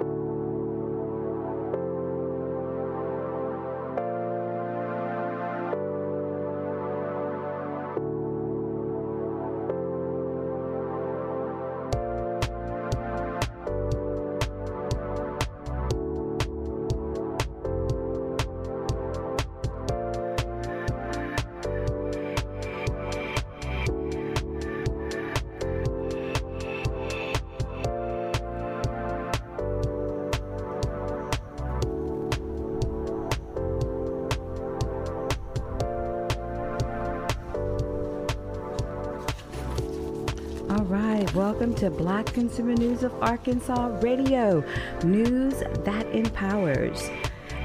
[0.00, 0.29] you
[41.50, 44.62] welcome to Black Consumer News of Arkansas Radio,
[45.02, 45.54] news
[45.84, 47.10] that empowers.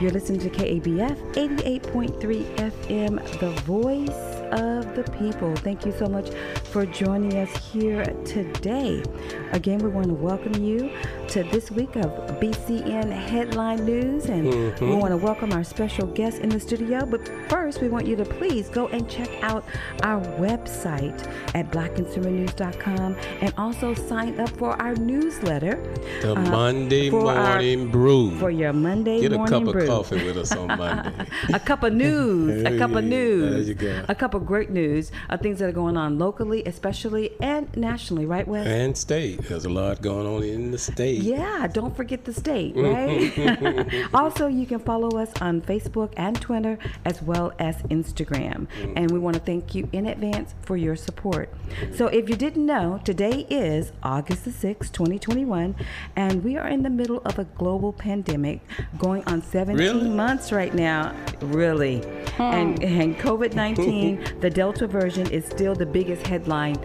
[0.02, 5.56] You're listening to KABF 88.3 FM, the voice of the people.
[5.58, 6.32] Thank you so much
[6.64, 9.04] for joining us here today.
[9.52, 10.92] Again, we want to welcome you
[11.28, 14.90] to this week of BCN Headline News, and mm-hmm.
[14.90, 17.06] we want to welcome our special guest in the studio.
[17.06, 19.66] But first, we want you to please go and check out
[20.04, 21.20] our website
[21.54, 25.76] at blackconsumernews.com and also sign up for our newsletter.
[26.22, 28.38] The uh, Monday Morning our, Brew.
[28.38, 29.74] For your Monday Get morning brew.
[29.74, 31.28] Get a cup of coffee with us on Monday.
[31.54, 32.64] a cup of news.
[32.64, 33.52] a cup of news.
[33.52, 34.06] There you go.
[34.08, 38.26] A cup of great news of things that are going on locally, especially, and nationally,
[38.26, 38.66] right, Wes?
[38.66, 39.42] And state.
[39.44, 41.22] There's a lot going on in the state.
[41.22, 44.08] Yeah, don't forget the state, right?
[44.14, 48.68] also, you can follow us on Facebook and Twitter as well as Instagram.
[48.68, 48.94] Mm-hmm.
[48.96, 51.54] And we want to thank you in advance for your support.
[51.94, 55.76] So, if you didn't know, today is August the 6th, 2021,
[56.16, 58.62] and we are in the middle of a global pandemic
[58.98, 60.10] going on 17 really?
[60.10, 61.16] months right now.
[61.42, 62.02] Really.
[62.38, 66.76] And, and COVID 19, the Delta version, is still the biggest headline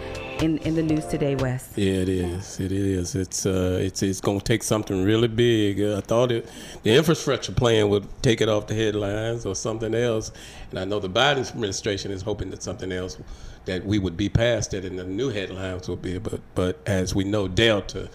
[0.41, 1.73] in, in the news today, Wes.
[1.77, 2.61] Yeah, it is.
[2.61, 3.15] It is.
[3.15, 5.81] It's uh, it's it's going to take something really big.
[5.81, 6.48] Uh, I thought it,
[6.83, 10.30] the infrastructure plan would take it off the headlines or something else,
[10.70, 13.19] and I know the Biden administration is hoping that something else
[13.67, 16.19] that we would be past it and the new headlines will be.
[16.19, 18.08] But but as we know, Delta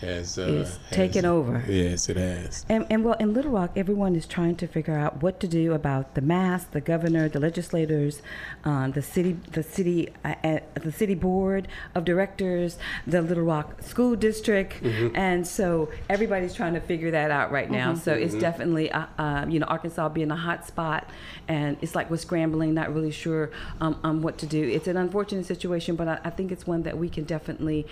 [0.00, 1.64] has uh, is taken over.
[1.68, 2.64] Yes, it has.
[2.68, 5.72] And, and well, in Little Rock, everyone is trying to figure out what to do
[5.72, 6.72] about the mask.
[6.72, 8.22] The governor, the legislators,
[8.64, 13.82] uh, the city, the city, uh, uh, the city board of directors, the Little Rock
[13.82, 15.14] School District, mm-hmm.
[15.16, 17.92] and so everybody's trying to figure that out right now.
[17.92, 18.00] Mm-hmm.
[18.00, 18.40] So it's mm-hmm.
[18.40, 21.10] definitely, uh, uh, you know, Arkansas being a hot spot,
[21.48, 23.50] and it's like we're scrambling, not really sure
[23.80, 24.62] um, on what to do.
[24.62, 27.86] It's an unfortunate situation, but I, I think it's one that we can definitely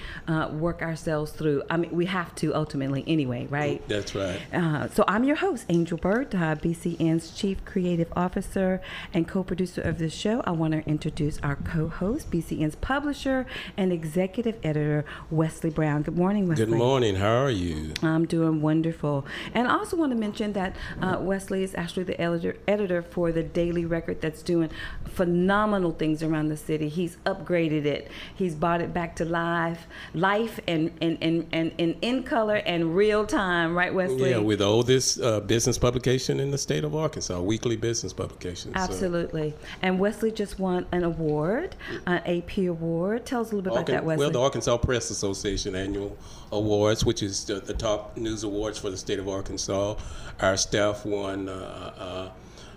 [0.53, 1.63] work ourselves through.
[1.69, 3.87] I mean we have to ultimately anyway, right?
[3.89, 4.41] That's right.
[4.55, 8.81] Uh, so I'm your host, Angel Bird, uh, BCN's Chief Creative Officer
[9.13, 10.41] and co-producer of this show.
[10.47, 16.03] I want to introduce our co-host, BCN's publisher and executive editor, Wesley Brown.
[16.03, 16.67] Good morning, Wesley.
[16.67, 17.17] Good morning.
[17.17, 17.95] How are you?
[18.01, 19.27] I'm doing wonderful.
[19.53, 23.33] And I also want to mention that uh, Wesley is actually the editor, editor for
[23.33, 24.71] the Daily Record that's doing
[25.05, 26.89] phenomenal things around the city.
[26.89, 28.09] He's upgraded it.
[28.37, 32.57] He's brought it back to life, life and and and and, and in, in color
[32.57, 34.31] and real time, right, Wesley?
[34.31, 38.73] Yeah, with the oldest uh, business publication in the state of Arkansas, weekly business publication.
[38.75, 39.51] Absolutely.
[39.51, 39.69] So.
[39.83, 43.25] And Wesley just won an award, an AP award.
[43.27, 44.25] Tell us a little bit about that, Wesley.
[44.25, 46.17] Well, the Arkansas Press Association annual
[46.53, 49.97] awards, which is the, the top news awards for the state of Arkansas.
[50.41, 52.33] Our staff won uh,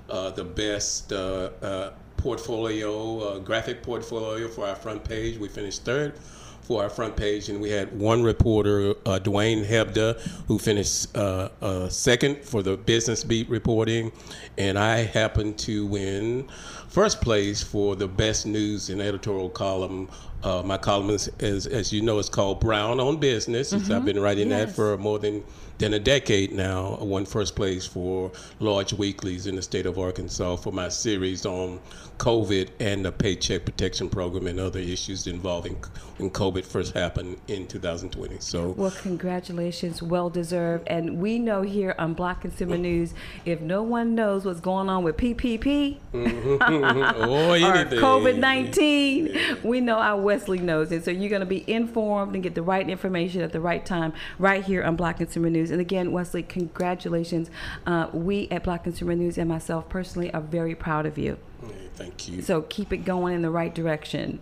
[0.09, 5.37] uh, uh the best uh, uh, portfolio, graphic portfolio for our front page.
[5.37, 6.13] We finished third
[6.61, 11.49] for our front page, and we had one reporter, uh, Dwayne Hebda, who finished uh,
[11.61, 14.11] uh, second for the business beat reporting,
[14.57, 16.47] and I happened to win
[16.87, 20.09] first place for the best news and editorial column.
[20.43, 23.73] Uh, my column is, is, as you know, is called Brown on Business.
[23.73, 23.91] Mm-hmm.
[23.91, 24.67] I've been writing yes.
[24.67, 25.43] that for more than
[25.81, 26.96] than a decade now.
[27.02, 31.44] I won first place for large weeklies in the state of Arkansas for my series
[31.44, 31.80] on
[32.22, 35.75] COVID and the Paycheck Protection Program and other issues involving
[36.18, 38.38] when COVID first happened in 2020.
[38.40, 40.88] So, well, congratulations, well deserved.
[40.88, 45.04] And we know here on Black Consumer News, if no one knows what's going on
[45.04, 46.62] with PPP mm-hmm.
[47.27, 51.04] or COVID 19, we know our Wesley knows it.
[51.04, 54.13] So you're going to be informed and get the right information at the right time
[54.38, 55.70] right here on Black Consumer News.
[55.71, 57.50] And again, Wesley, congratulations.
[57.85, 61.38] Uh, we at Black Consumer News and myself personally are very proud of you.
[61.95, 62.41] Thank you.
[62.41, 64.39] So keep it going in the right direction.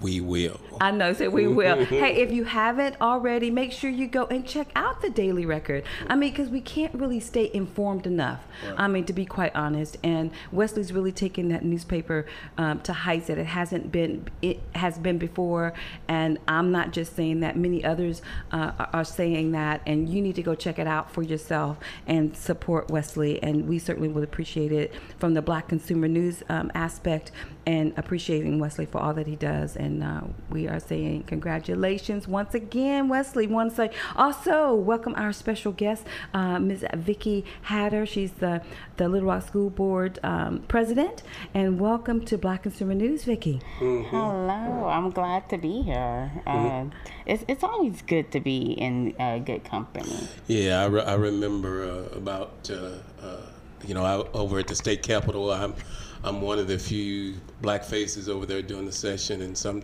[0.00, 0.60] We will.
[0.80, 1.84] I know, so we will.
[1.84, 5.84] hey, if you haven't already, make sure you go and check out the Daily Record.
[6.08, 8.44] I mean, because we can't really stay informed enough.
[8.64, 8.74] Right.
[8.78, 9.98] I mean, to be quite honest.
[10.02, 12.26] And Wesley's really taken that newspaper
[12.56, 14.28] um, to heights that it hasn't been.
[14.42, 15.74] It has been before,
[16.08, 17.56] and I'm not just saying that.
[17.56, 18.22] Many others
[18.52, 22.36] uh, are saying that, and you need to go check it out for yourself and
[22.36, 23.42] support Wesley.
[23.42, 27.32] And we certainly would appreciate it from the Black Consumer News um, aspect
[27.70, 29.76] and appreciating Wesley for all that he does.
[29.76, 33.46] And uh, we are saying congratulations once again, Wesley.
[33.46, 36.84] Want to say also welcome our special guest, uh, Ms.
[36.96, 38.06] Vicki Hatter.
[38.06, 38.62] She's the
[38.96, 41.22] the Little Rock School Board um, president,
[41.54, 43.60] and welcome to Black Consumer News, Vicki.
[43.78, 44.16] Mm-hmm.
[44.16, 46.42] Hello, I'm glad to be here.
[46.44, 46.88] Mm-hmm.
[46.88, 46.94] Uh,
[47.24, 50.28] it's it's always good to be in uh, good company.
[50.48, 52.98] Yeah, I, re- I remember uh, about uh,
[53.86, 55.50] you know I, over at the state capitol.
[55.50, 55.74] I'm
[56.22, 59.40] I'm one of the few black faces over there doing the session.
[59.40, 59.82] And some,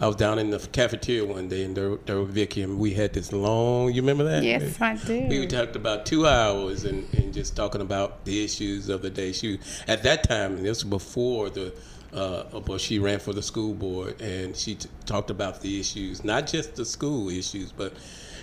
[0.00, 2.94] I was down in the cafeteria one day, and there, there was Vicki, and we
[2.94, 3.92] had this long.
[3.92, 4.42] You remember that?
[4.42, 5.28] Yes, I do.
[5.28, 9.32] We talked about two hours and, and just talking about the issues of the day.
[9.32, 11.72] She at that time, and this was before the.
[12.12, 16.24] Uh, but she ran for the school board, and she t- talked about the issues,
[16.24, 17.92] not just the school issues, but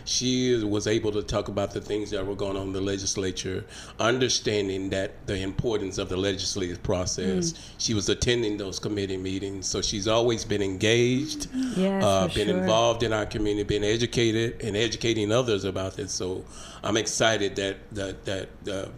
[0.06, 3.66] she was able to talk about the things that were going on in the legislature,
[4.00, 7.54] understanding that the importance of the legislative process.
[7.54, 7.60] Mm.
[7.78, 12.58] She was attending those committee meetings, so she's always been engaged, yes, uh, been sure.
[12.58, 16.12] involved in our community, been educated and educating others about this.
[16.12, 16.44] So
[16.84, 18.50] I'm excited that that that.
[18.70, 18.90] Uh,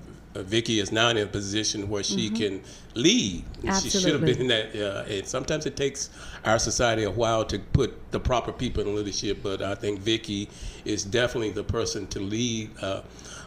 [0.43, 2.35] Vicki is now in a position where she mm-hmm.
[2.35, 3.43] can lead.
[3.65, 3.89] Absolutely.
[3.89, 4.75] She should have been in that.
[4.75, 6.09] Uh, and sometimes it takes
[6.43, 10.49] our society a while to put the proper people in leadership, but I think Vicki
[10.83, 12.71] is definitely the person to lead.
[12.81, 13.01] Uh,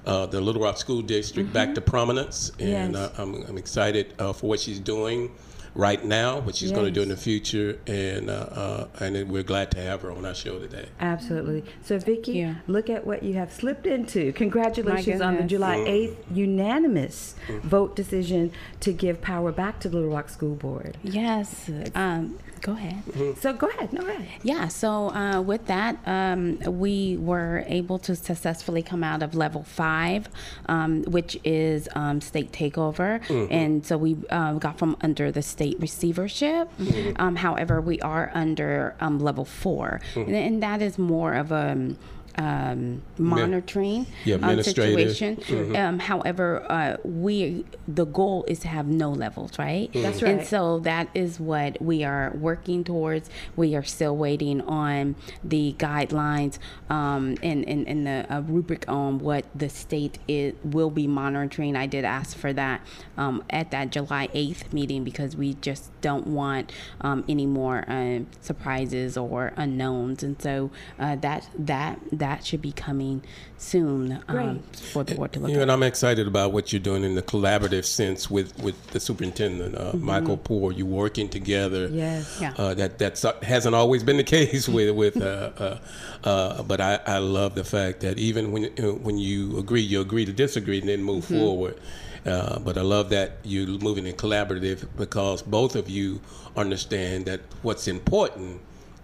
[0.07, 1.53] uh, the Little Rock School District mm-hmm.
[1.53, 3.19] back to prominence, and yes.
[3.19, 5.31] I'm, I'm, excited uh, for what she's doing
[5.79, 6.77] right now, what she's yes.
[6.77, 10.11] going to do in the future, and uh, uh, and we're glad to have her
[10.11, 10.89] on our show today.
[11.01, 11.65] Absolutely.
[11.83, 12.57] So, Vicki, yeah.
[12.67, 14.33] look at what you have slipped into.
[14.33, 16.35] Congratulations on the July 8th mm-hmm.
[16.35, 17.67] unanimous mm-hmm.
[17.67, 20.99] vote decision to give power back to the Little Rock School Board.
[21.03, 21.71] Yes.
[21.95, 23.03] Um, Go ahead.
[23.07, 23.41] Mm-hmm.
[23.41, 23.93] So go ahead.
[23.93, 24.29] No, go ahead.
[24.43, 24.69] Yeah.
[24.69, 30.29] So uh, with that, um, we were able to successfully come out of level five,
[30.67, 33.53] um, which is um, state takeover, mm-hmm.
[33.53, 36.69] and so we uh, got from under the state receivership.
[36.79, 37.21] Mm-hmm.
[37.21, 40.21] Um, however, we are under um, level 4 mm-hmm.
[40.21, 41.95] and, and, that is more of a
[42.39, 45.37] um, monitoring yeah, um, situation.
[45.37, 45.77] Mm-hmm.
[45.77, 49.91] Um, however, uh, we the goal is to have no levels, right?
[49.91, 50.03] Mm-hmm.
[50.03, 50.39] That's right.
[50.39, 53.29] And so that is what we are working towards.
[53.57, 56.59] We are still waiting on the guidelines
[56.89, 61.75] um, and, and, and the uh, rubric on what the state is, will be monitoring.
[61.75, 62.81] I did ask for that
[63.17, 68.21] um, at that July 8th meeting because we just don't want um, any more uh,
[68.41, 70.23] surprises or unknowns.
[70.23, 73.23] And so uh, that that that that should be coming
[73.57, 75.63] soon um, for the board to look you at.
[75.63, 79.75] And I'm excited about what you're doing in the collaborative sense with, with the superintendent,
[79.75, 80.05] uh, mm-hmm.
[80.05, 80.73] Michael Poore.
[80.73, 81.89] You working together.
[81.89, 82.39] Yes.
[82.41, 82.53] Yeah.
[82.57, 85.17] Uh, that that hasn't always been the case with with.
[85.17, 85.79] Uh, uh,
[86.25, 88.65] uh, but I, I love the fact that even when
[89.03, 91.39] when you agree, you agree to disagree and then move mm-hmm.
[91.39, 91.81] forward.
[92.27, 96.21] Uh, but I love that you're moving in collaborative because both of you
[96.57, 98.61] understand that what's important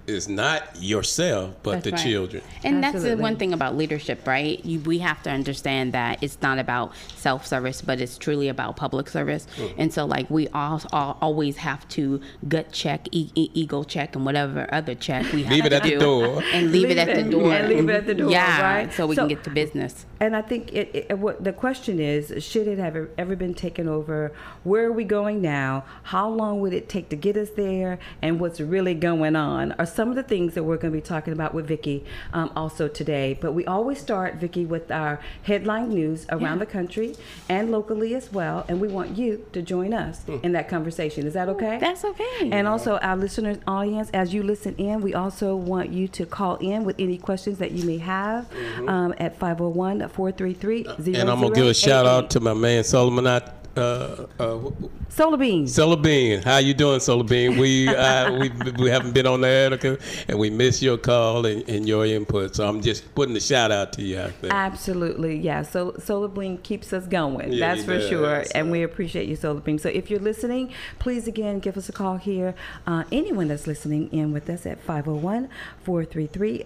[0.07, 2.01] is not yourself, but that's the right.
[2.01, 2.43] children.
[2.63, 3.09] And Absolutely.
[3.09, 4.63] that's the one thing about leadership, right?
[4.65, 8.77] You, we have to understand that it's not about self service, but it's truly about
[8.77, 9.47] public service.
[9.57, 9.75] Mm.
[9.79, 14.15] And so, like, we all, all, always have to gut check, e- e- ego check,
[14.15, 16.83] and whatever other check we have leave it to at do, the door, and leave,
[16.83, 18.93] leave it at the door, and leave it at the door, yeah, right?
[18.93, 20.07] So we so, can get to business.
[20.21, 23.89] And I think it, it, what the question is: Should it have ever been taken
[23.89, 24.33] over?
[24.65, 25.85] Where are we going now?
[26.05, 27.99] How long would it take to get us there?
[28.23, 29.73] And what's really going on?
[29.73, 32.51] Are some of the things that we're going to be talking about with Vicki um,
[32.57, 33.39] also today.
[33.41, 36.65] But we always start Vicki with our headline news around yeah.
[36.65, 37.17] the country
[37.49, 38.65] and locally as well.
[38.69, 40.39] And we want you to join us hmm.
[40.43, 41.27] in that conversation.
[41.27, 41.79] Is that okay?
[41.79, 42.51] That's okay.
[42.51, 46.57] And also our listeners audience, as you listen in, we also want you to call
[46.57, 48.89] in with any questions that you may have mm-hmm.
[48.89, 50.87] um, at 501 433
[51.21, 53.27] And I'm going to give a shout out to my man Solomon
[53.77, 54.71] uh, uh,
[55.09, 55.67] Solar Bean.
[55.69, 57.59] Solar Bean, how you doing, Solar Bean?
[57.59, 61.69] We uh, we we haven't been on the air, and we miss your call and,
[61.69, 62.57] and, your input.
[62.57, 64.53] So I'm just putting a shout out to you out there.
[64.53, 65.63] Absolutely, yeah.
[65.63, 67.53] So Solar Bean keeps us going.
[67.53, 68.09] Yeah, that's for does.
[68.09, 69.79] sure, and we appreciate you, Solar Bean.
[69.79, 72.55] So if you're listening, please again give us a call here.
[72.87, 75.49] Uh, anyone that's listening in with us at 501
[75.83, 76.65] 433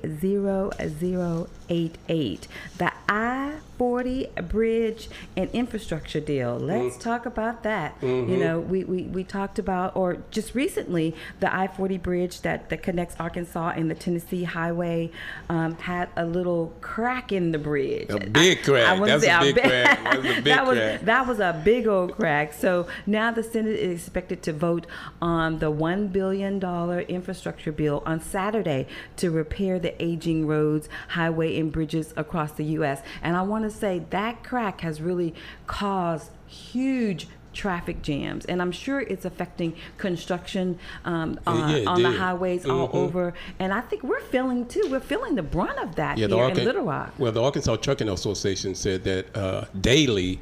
[1.68, 2.48] 0088.
[2.78, 3.48] The I
[3.78, 6.58] I-40 bridge and infrastructure deal.
[6.58, 7.00] Let's mm.
[7.00, 8.00] talk about that.
[8.00, 8.30] Mm-hmm.
[8.30, 12.82] You know, we, we, we talked about, or just recently, the I-40 bridge that, that
[12.82, 15.10] connects Arkansas and the Tennessee highway
[15.48, 18.10] um, had a little crack in the bridge.
[18.10, 18.88] A big crack.
[18.88, 19.98] I, I That's a big crack.
[20.08, 21.00] That was a big that was, crack.
[21.02, 22.52] That was a big old crack.
[22.52, 24.86] So now the Senate is expected to vote
[25.20, 26.62] on the $1 billion
[27.08, 28.86] infrastructure bill on Saturday
[29.16, 32.98] to repair the aging roads, highway, and bridges across the U.S.
[33.23, 35.35] And I want to say that crack has really
[35.67, 37.26] caused huge
[37.59, 42.71] traffic jams, and I'm sure it's affecting construction um, on, yeah, on the highways mm-hmm.
[42.71, 43.35] all over.
[43.59, 44.87] And I think we're feeling too.
[44.90, 47.14] We're feeling the brunt of that yeah, here Arca- in Little Rock.
[47.19, 50.40] Well, the Arkansas Trucking Association said that uh, daily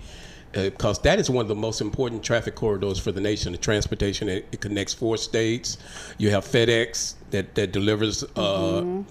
[0.53, 3.53] because uh, that is one of the most important traffic corridors for the nation.
[3.53, 5.79] The transportation it, it connects four states.
[6.19, 9.03] You have FedEx that that delivers uh, mm-hmm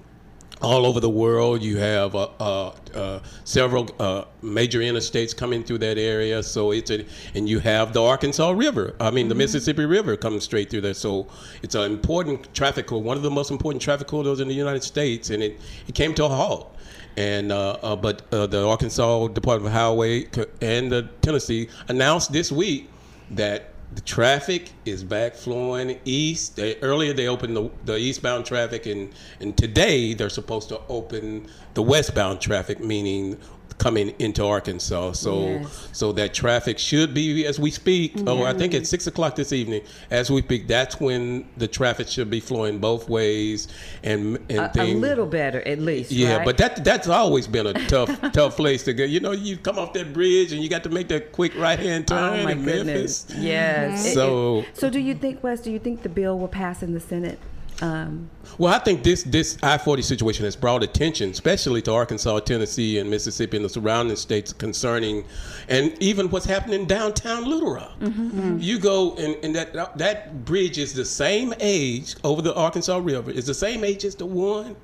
[0.62, 1.62] all over the world.
[1.62, 6.41] You have uh, uh, uh, several uh, major interstates coming through that area.
[6.43, 8.95] So it's a, and you have the Arkansas River.
[9.00, 9.29] I mean, mm-hmm.
[9.29, 10.93] the Mississippi River coming straight through there.
[10.93, 11.27] So
[11.62, 14.83] it's an important traffic corridor, one of the most important traffic corridors in the United
[14.83, 16.75] States, and it, it came to a halt.
[17.17, 20.27] And uh, uh, but the Arkansas Department of Highway
[20.59, 22.89] and the Tennessee announced this week
[23.31, 26.56] that the traffic is back flowing east.
[26.56, 31.48] They, earlier they opened the, the eastbound traffic, and and today they're supposed to open
[31.75, 33.38] the westbound traffic, meaning
[33.77, 35.13] coming into Arkansas.
[35.13, 35.89] So yes.
[35.91, 38.13] so that traffic should be as we speak.
[38.15, 38.24] Yeah.
[38.27, 42.08] Oh, I think at six o'clock this evening, as we speak, that's when the traffic
[42.08, 43.67] should be flowing both ways
[44.03, 44.96] and and a, things.
[44.96, 46.12] a little better at least.
[46.12, 46.46] Yeah, right?
[46.46, 49.03] but that that's always been a tough tough place to go.
[49.03, 51.79] You know, you come off that bridge and you got to make that quick right
[51.79, 53.29] hand oh, turn oh my in goodness.
[53.29, 53.46] Memphis.
[53.46, 54.03] Yes.
[54.03, 54.13] Mm-hmm.
[54.13, 55.62] So it, it, so do you think Wes?
[55.62, 57.39] Do you think the bill will pass in the Senate?
[57.82, 62.39] Um, well, I think this this I forty situation has brought attention, especially to Arkansas,
[62.39, 65.25] Tennessee, and Mississippi, and the surrounding states concerning,
[65.67, 68.00] and even what's happening downtown Little Rock.
[68.00, 68.29] Mm-hmm.
[68.29, 68.58] mm-hmm.
[68.60, 73.32] You go and, and that that bridge is the same age over the Arkansas River.
[73.32, 74.75] Is the same age as the one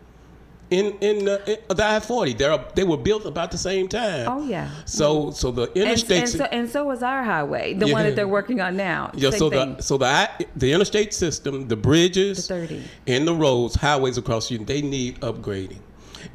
[0.71, 2.33] in in, uh, in the I forty.
[2.33, 4.27] They they were built about the same time.
[4.27, 4.71] Oh yeah.
[4.85, 7.93] So so the interstates and, and, so, and so was our highway, the yeah.
[7.93, 9.11] one that they're working on now.
[9.13, 9.29] Yeah.
[9.29, 9.75] Same so thing.
[9.75, 14.49] the so the the interstate system, the bridges, the thirty, and the roads, highways across
[14.49, 15.79] you, they need upgrading.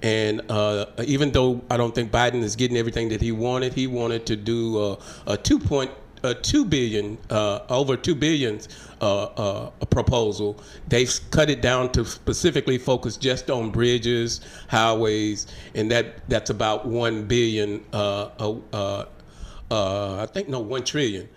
[0.02, 3.86] And uh, even though I don't think Biden is getting everything that he wanted, he
[3.86, 5.90] wanted to do uh, a two point
[6.22, 8.68] a two billion uh, over two billions
[9.00, 10.60] uh, uh, proposal.
[10.88, 16.86] They've cut it down to specifically focus just on bridges, highways, and that that's about
[16.86, 17.84] one billion.
[17.92, 18.30] Uh,
[18.72, 19.04] uh,
[19.70, 21.28] uh, I think no one trillion.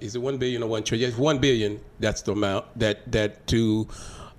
[0.00, 1.10] is it one billion or one trillion?
[1.10, 1.80] It's one billion.
[1.98, 3.88] That's the amount that that to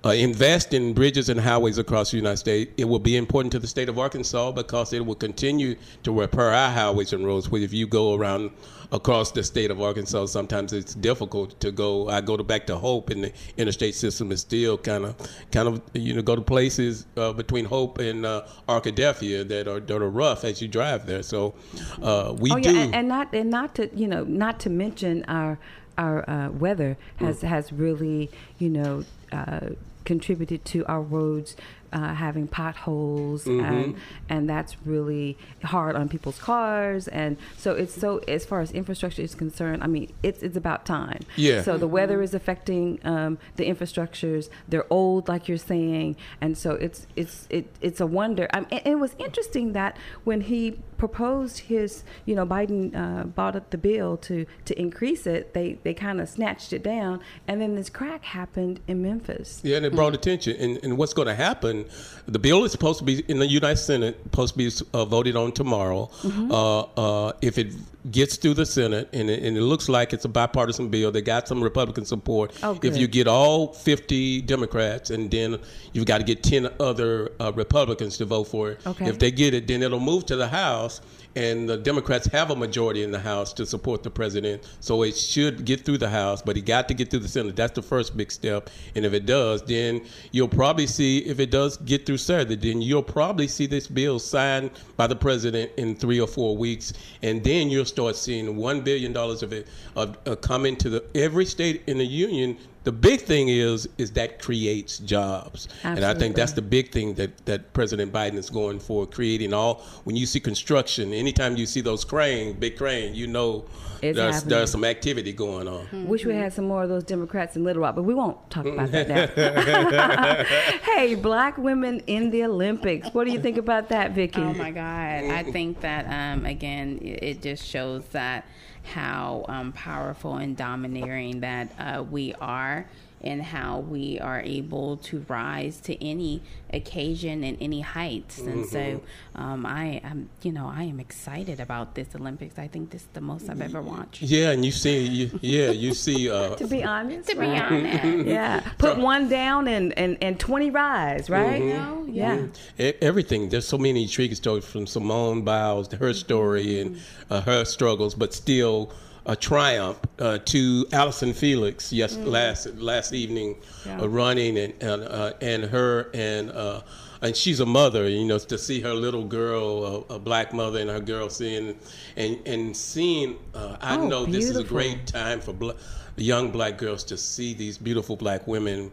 [0.04, 2.72] uh, invest in bridges and highways across the United States.
[2.76, 6.50] It will be important to the state of Arkansas because it will continue to repair
[6.50, 7.48] our highways and roads.
[7.48, 8.50] Which, if you go around
[8.90, 12.08] across the state of Arkansas, sometimes it's difficult to go.
[12.08, 15.16] I go to back to Hope, and the interstate system is still kind of,
[15.52, 19.80] kind of, you know, go to places uh, between Hope and uh, Arkadelphia that are
[19.80, 21.22] that are rough as you drive there.
[21.22, 21.54] So
[22.02, 25.24] uh, we oh, do, and, and not and not to you know not to mention
[25.28, 25.58] our
[25.96, 27.48] our uh, weather has mm.
[27.48, 29.70] has really you know uh,
[30.04, 31.56] contributed to our roads
[31.92, 33.64] uh, having potholes mm-hmm.
[33.64, 33.96] and
[34.28, 39.22] and that's really hard on people's cars and so it's so as far as infrastructure
[39.22, 41.20] is concerned I mean it's it's about time.
[41.36, 41.62] Yeah.
[41.62, 44.48] So the weather is affecting um, the infrastructures.
[44.68, 48.48] They're old like you're saying and so it's it's it, it's a wonder.
[48.52, 53.56] I mean, it was interesting that when he proposed his you know Biden uh, bought
[53.56, 57.60] up the bill to to increase it they they kind of snatched it down and
[57.60, 59.60] then this crack happened in Memphis.
[59.64, 60.14] Yeah and it brought mm-hmm.
[60.14, 61.81] attention and, and what's going to happen
[62.26, 65.36] the bill is supposed to be in the United Senate, supposed to be uh, voted
[65.36, 66.08] on tomorrow.
[66.22, 66.52] Mm-hmm.
[66.52, 67.72] Uh, uh, if it
[68.10, 71.22] gets through the Senate, and it, and it, looks like it's a bipartisan bill, they
[71.22, 72.52] got some Republican support.
[72.62, 75.58] Oh, if you get all 50 Democrats, and then
[75.92, 78.86] you've got to get 10 other uh, Republicans to vote for it.
[78.86, 79.08] Okay.
[79.08, 81.00] If they get it, then it'll move to the House
[81.36, 85.16] and the Democrats have a majority in the House to support the president, so it
[85.16, 86.42] should get through the House.
[86.42, 87.56] But he got to get through the Senate.
[87.56, 88.70] That's the first big step.
[88.94, 92.82] And if it does, then you'll probably see if it does get through Saturday, then
[92.82, 97.42] you'll probably see this bill signed by the president in three or four weeks, and
[97.42, 101.44] then you'll start seeing one billion dollars of it uh, uh, come into the every
[101.44, 106.34] state in the union the big thing is is that creates jobs, and I think
[106.36, 109.82] that's the big thing that that President Biden is going for, creating all.
[110.04, 113.64] When you see construction, anytime you see those crane, big crane, you know
[114.02, 114.48] It's there's happening.
[114.50, 116.06] there's some activity going on.
[116.08, 118.66] Wish we had some more of those Democrats in Little Rock, but we won't talk
[118.66, 120.44] about that now.
[120.92, 123.08] hey, black women in the Olympics.
[123.14, 124.40] What do you think about that, Vicky?
[124.42, 125.24] Oh my God!
[125.30, 128.46] I think that um, again, it it just shows that
[128.84, 132.86] how um, powerful and domineering that uh, we are,
[133.22, 138.38] and how we are able to rise to any occasion and any heights.
[138.38, 139.00] And so,
[139.34, 142.58] um, I am, you know, I am excited about this Olympics.
[142.58, 144.22] I think this is the most I've ever watched.
[144.22, 146.30] Yeah, and you see, you, yeah, you see.
[146.30, 150.70] Uh, to be honest, To be honest, yeah, put one down and and and twenty
[150.70, 151.62] rise, right?
[151.62, 152.46] know, Yeah.
[152.78, 153.48] E- everything.
[153.50, 156.98] There's so many intriguing stories from Simone Biles, her story and
[157.30, 158.92] uh, her struggles, but still
[159.26, 161.92] a triumph uh, to Allyson Felix.
[161.92, 164.00] Yes, last last evening, Yeah.
[164.02, 166.50] uh, running and and, uh, and her and.
[166.50, 166.82] Uh,
[167.24, 170.80] and she's a mother, you know, to see her little girl, a, a black mother,
[170.80, 171.78] and her girl seeing,
[172.16, 173.36] and and seeing.
[173.54, 175.76] Uh, I Oh, know this is a great time for bla-
[176.16, 178.90] young black girls to see these beautiful black women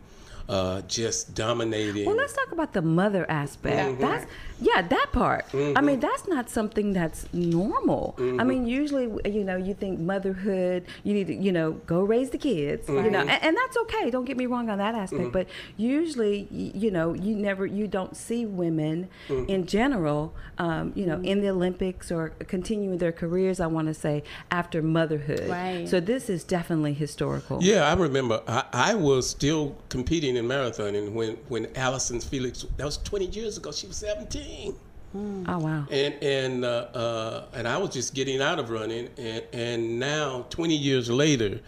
[0.49, 2.05] uh, just dominating.
[2.05, 3.91] Well, let's talk about the mother aspect.
[3.91, 4.01] Mm-hmm.
[4.01, 4.25] That's
[4.61, 5.45] yeah, that part.
[5.53, 5.99] I mean, mm-hmm.
[6.01, 8.15] that's not something that's normal.
[8.17, 8.65] I mean, mm-hmm.
[8.65, 12.89] usually, you know, you think motherhood, you need to, you know, go raise the kids,
[12.89, 14.09] you know, and, and that's okay.
[14.09, 15.31] Don't get me wrong on that aspect.
[15.31, 21.21] But usually, you know, you never, you don't see women in general, um, you know,
[21.21, 23.61] in the Olympics or continuing their careers.
[23.61, 25.47] I want to say after motherhood.
[25.47, 25.87] Right.
[25.87, 27.59] So this is definitely historical.
[27.61, 28.41] Yeah, I remember.
[28.47, 32.65] I, I was still competing in marathoning when when Allyson Felix.
[32.77, 33.71] That was 20 years ago.
[33.71, 34.75] She was 17,
[35.15, 35.85] Oh wow.
[35.89, 40.45] and and uh, uh, and I was just getting out of running, and and now
[40.51, 41.59] 20 years later,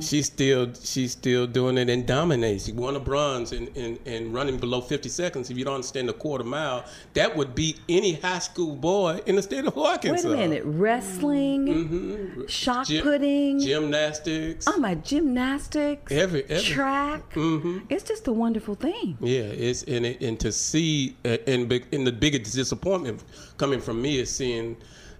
[0.00, 2.66] she's still she's still doing it and dominates.
[2.66, 5.50] She won a bronze in, in, in running below 50 seconds.
[5.50, 9.36] If you don't understand the quarter mile, that would beat any high school boy in
[9.36, 10.28] the state of Arkansas.
[10.28, 10.62] Wait a minute.
[10.64, 13.60] Wrestling, shot Gym- putting.
[13.60, 14.66] gymnastics.
[14.68, 17.22] Oh my gymnastics, Every- every- track.
[17.36, 19.16] It's just a wonderful thing.
[19.20, 23.22] Yeah, it's and it, and to see uh, and big and the biggest disappointment
[23.56, 24.76] coming from me is seeing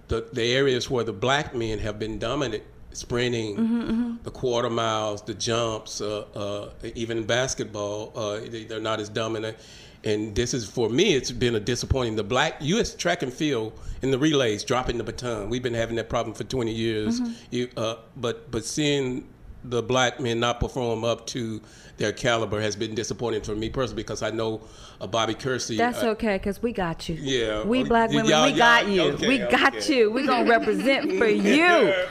[0.07, 5.33] the the areas where the black men have been dominant, sprinting, the quarter miles, the
[5.33, 9.57] jumps, uh, uh, even basketball, uh, they, they're not as dominant.
[10.03, 12.15] And this is for me, it's been a disappointing.
[12.15, 12.93] The black U.S.
[12.93, 13.73] track and field
[14.03, 15.49] in the relays dropping the baton.
[15.49, 17.19] We've been having that problem for 20 years.
[17.49, 19.27] You, uh, but but seeing
[19.69, 21.61] the black men not perform up to
[21.97, 24.61] their caliber has been disappointing for me personally because I know
[24.99, 25.77] uh, Bobby Kersee.
[25.77, 27.15] That's uh, okay, cause we got you.
[27.15, 29.01] Yeah, we black women, y'all- we got y'all- you.
[29.13, 30.11] okay, we got you.
[30.11, 31.65] We gonna represent for you.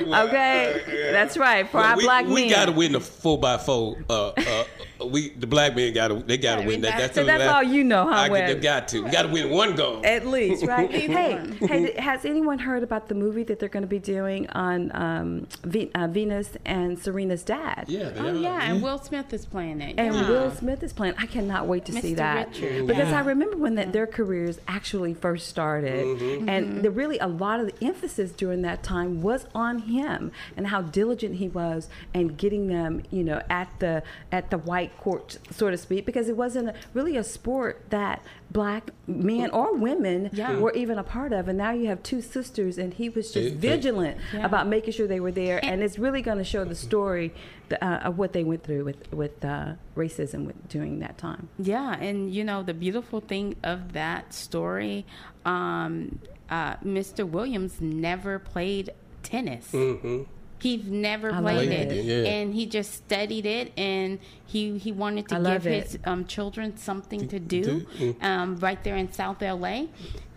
[0.07, 1.13] well, Okay, yeah.
[1.13, 1.69] that's right.
[1.71, 2.45] For Well, our we, black we men.
[2.45, 3.99] We gotta win the four by four.
[4.09, 4.65] Uh, uh,
[5.07, 6.91] we the black men gotta they gotta Gotta win win that.
[6.93, 6.99] that.
[6.99, 8.53] That's, So the that's last- all you know, huh, I, Wes?
[8.53, 9.01] They've got to.
[9.05, 10.01] We gotta win one goal.
[10.05, 10.91] At least, right?
[10.91, 14.91] hey, hey, has anyone heard about the movie that they're going to be doing on
[14.95, 17.85] um, Ve- uh, Venus and Serena's dad?
[17.89, 18.35] yeah, they Oh are.
[18.35, 19.95] yeah, and Will Smith is playing it.
[19.99, 20.29] And yeah.
[20.29, 21.15] Will Smith is playing.
[21.19, 23.19] I cannot wait to see that Richard, because yeah.
[23.19, 26.49] I remember when that their careers actually first started, Mm-hmm.
[26.49, 30.69] and the, really a lot of the emphasis during that time was on him and
[30.69, 35.39] how diligent he was and getting them, you know, at the at the white court,
[35.51, 40.31] so to speak, because it wasn't a, really a sport that black men or women
[40.33, 40.59] Yeah.
[40.59, 41.49] were even a part of.
[41.49, 44.47] And now you have two sisters, and he was just They- they- vigilant Yeah.
[44.47, 47.33] about making sure they were there, and it's really going to show the story
[47.71, 51.49] the, uh, of what they went through with with uh, racism with, during that time.
[51.59, 55.07] Yeah, and you know the beautiful thing of that story,
[55.47, 56.19] um,
[56.51, 57.29] uh, Mr.
[57.29, 58.91] Williams never played
[59.23, 59.71] tennis.
[59.73, 60.23] Mm-hmm.
[60.65, 60.73] He
[61.09, 61.93] never I played it.
[61.93, 62.33] it, Yeah.
[62.37, 64.19] and he just studied it, and
[64.53, 68.25] he he wanted to I give his um, children something to do, do, mm.
[68.31, 69.77] um, right there in South LA,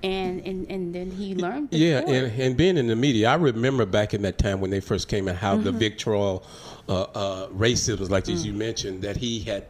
[0.03, 1.69] and and, and then he learned.
[1.71, 2.15] The Yeah, sport.
[2.17, 5.07] and, and being in the media, I remember back in that time when they first
[5.07, 5.79] came out, how the Mm-hmm.
[5.79, 6.41] Victrola
[6.89, 8.57] uh, uh, racism, like as you Mm.
[8.67, 9.63] mentioned, that he had,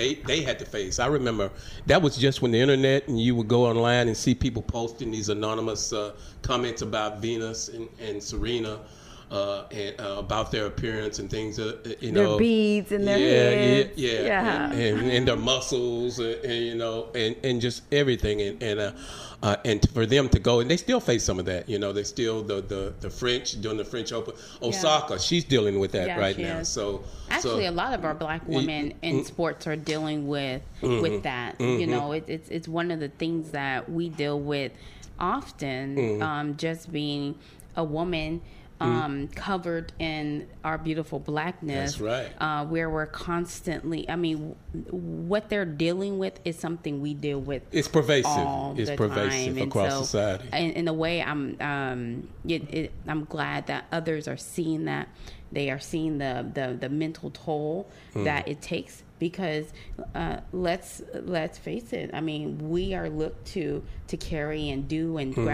[0.00, 0.98] they they had to face.
[0.98, 1.46] I remember
[1.86, 5.10] that was just when the internet and you would go online and see people posting
[5.10, 8.74] these anonymous uh, comments about Venus and, and Serena.
[9.30, 13.18] Uh, and uh, about their appearance and things, uh, you know, Their beads in their
[13.18, 13.26] yeah,
[13.76, 13.90] heads.
[13.96, 14.72] yeah, yeah, Yeah.
[14.72, 18.78] And, and, and their muscles, uh, and, you know, and, and just everything, and and
[18.78, 18.92] uh,
[19.42, 21.94] uh, and for them to go, and they still face some of that, you know,
[21.94, 24.34] they still the the, the French doing the French Open.
[24.60, 26.58] Osaka, she's dealing with that Yeah, right now.
[26.58, 26.68] is.
[26.68, 31.22] So Actually, so, a lot of our black women in sports are dealing with with
[31.22, 31.58] that.
[31.58, 34.72] You know, it, it's it's one of the things that we deal with
[35.18, 36.20] often.
[36.22, 37.36] Um, just being
[37.76, 38.42] a woman.
[38.82, 41.92] Um, covered in our beautiful blackness.
[41.92, 42.32] That's right.
[42.40, 44.96] Uh, where we're constantly, I mean, w-
[45.28, 47.62] what they're dealing with is something we deal with.
[47.72, 48.26] It's pervasive.
[48.30, 49.58] all It's the pervasive time.
[49.62, 50.48] And across so, society.
[50.52, 55.08] In, in a way, I'm um, it, it, I'm glad that others are seeing that.
[55.52, 58.24] They are seeing the the, the mental toll Hmm.
[58.24, 59.66] that it takes because
[60.14, 62.10] uh, let's let's face it.
[62.14, 65.44] I mean, we are looked to to carry and do and Mm-hmm.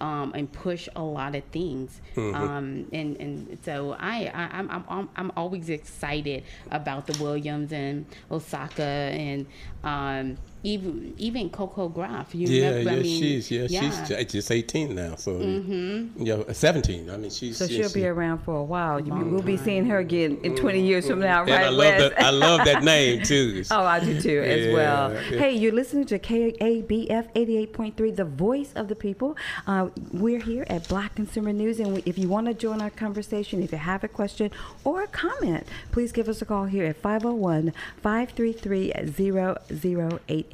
[0.00, 2.00] Um, and push a lot of things.
[2.14, 2.34] Mm-hmm.
[2.34, 7.72] Um, and and so I, I I'm, I'm I'm I'm always excited about the Williams
[7.72, 9.46] and Osaka and
[9.82, 12.34] um, even even Coco Graf.
[12.34, 13.80] You Yeah, remember, I yeah, mean, she's yeah, yeah.
[14.08, 16.24] she's just eighteen now, so Mm-hmm.
[16.24, 17.10] yeah, seventeen.
[17.10, 18.98] I mean, she's So yeah, she'll she- be around for a while.
[18.98, 21.68] You, Long we'll be seeing her again in 20 years from now, and right, I
[21.68, 22.00] love Wes?
[22.10, 22.20] that.
[22.24, 23.62] I love that name too.
[23.70, 25.12] Oh, I do too, as Yeah, well.
[25.12, 25.20] yeah.
[25.38, 29.36] Hey, you're listening to KABF 88.3, the voice of the people.
[29.66, 32.90] Uh, we're here at Black Consumer News, and we, if you want to join our
[32.90, 34.50] conversation, if you have a question
[34.84, 37.72] or a comment, please give us a call here at 501
[38.02, 40.53] 533 0088.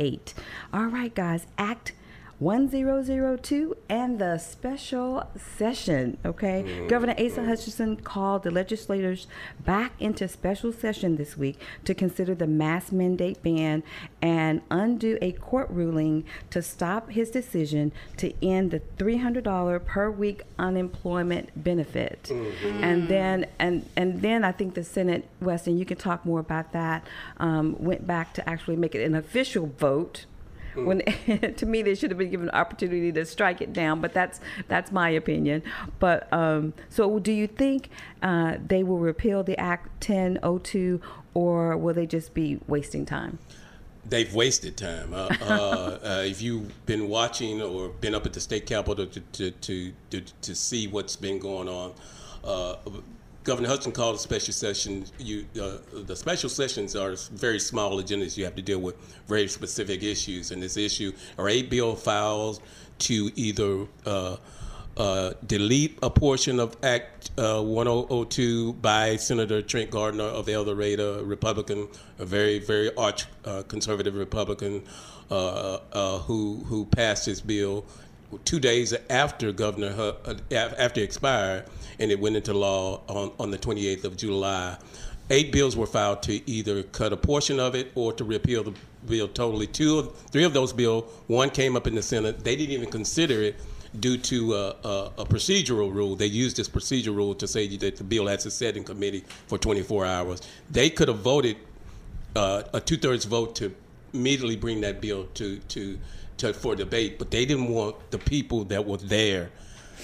[0.72, 1.92] All right, guys, Act
[2.40, 6.16] 1002 and the special session.
[6.24, 6.88] Okay, mm-hmm.
[6.88, 7.48] Governor Asa mm-hmm.
[7.48, 9.26] Hutchinson called the legislators
[9.64, 13.82] back into special session this week to consider the mass mandate ban
[14.22, 20.42] and undo a court ruling to stop his decision to end the $300 per week
[20.58, 22.30] unemployment benefit.
[22.30, 22.82] Mm-hmm.
[22.82, 26.72] And then and and then I think the Senate, Weston, you can talk more about
[26.72, 27.06] that.
[27.36, 30.24] Um, went back to actually make it an official vote
[30.74, 31.00] when
[31.56, 34.40] to me they should have been given an opportunity to strike it down but that's
[34.68, 35.62] that's my opinion.
[35.98, 37.90] But um, so do you think
[38.22, 41.00] uh, they will repeal the act 1002
[41.34, 43.38] or will they just be wasting time?
[44.08, 45.12] They've wasted time.
[45.12, 45.44] Uh, uh,
[46.02, 49.92] uh, if you've been watching or been up at the state capitol to to to
[50.10, 51.92] to, to see what's been going on,
[52.42, 52.76] uh,
[53.50, 55.04] Governor Hudson called a special session.
[55.18, 58.36] You uh, the special sessions are very small agendas.
[58.36, 58.94] You have to deal with
[59.26, 60.52] very specific issues.
[60.52, 62.60] And this issue are eight bill files
[63.08, 63.88] to either.
[64.06, 64.36] Uh,
[64.96, 71.24] uh, delete a portion of Act uh, 1002 by Senator Trent Garner of El Dorado,
[71.24, 74.82] Republican, a very, very arch uh, conservative Republican
[75.30, 77.84] uh, who who passed his bill
[78.44, 80.14] two days after Governor
[80.52, 81.64] after expired,
[82.00, 84.76] and it went into law on, on the 28th of July.
[85.28, 88.72] Eight bills were filed to either cut a portion of it or to repeal the
[89.06, 89.68] bill totally.
[89.68, 92.42] Two, three of those bills, one came up in the Senate.
[92.42, 93.56] They didn't even consider it
[94.00, 94.74] due to uh,
[95.18, 96.16] a, a procedural rule.
[96.16, 99.24] They used this procedural rule to say that the bill has to sit in committee
[99.46, 100.42] for 24 hours.
[100.70, 101.56] They could have voted
[102.34, 103.74] uh, a two-thirds vote to
[104.12, 105.98] immediately bring that bill to, to,
[106.38, 109.50] to for debate, but they didn't want the people that were there.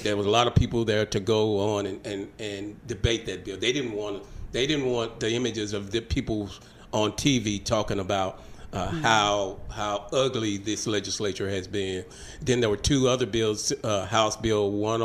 [0.03, 3.45] There was a lot of people there to go on and, and, and debate that
[3.45, 3.57] bill.
[3.57, 6.49] They didn't want they didn't want the images of the people
[6.93, 12.05] on TV talking about uh, how how ugly this legislature has been.
[12.41, 15.03] Then there were two other bills, uh, House Bill 10,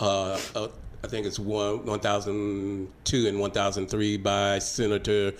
[0.00, 0.68] uh, uh,
[1.02, 5.32] I think it's one 1002 and 1003 by Senator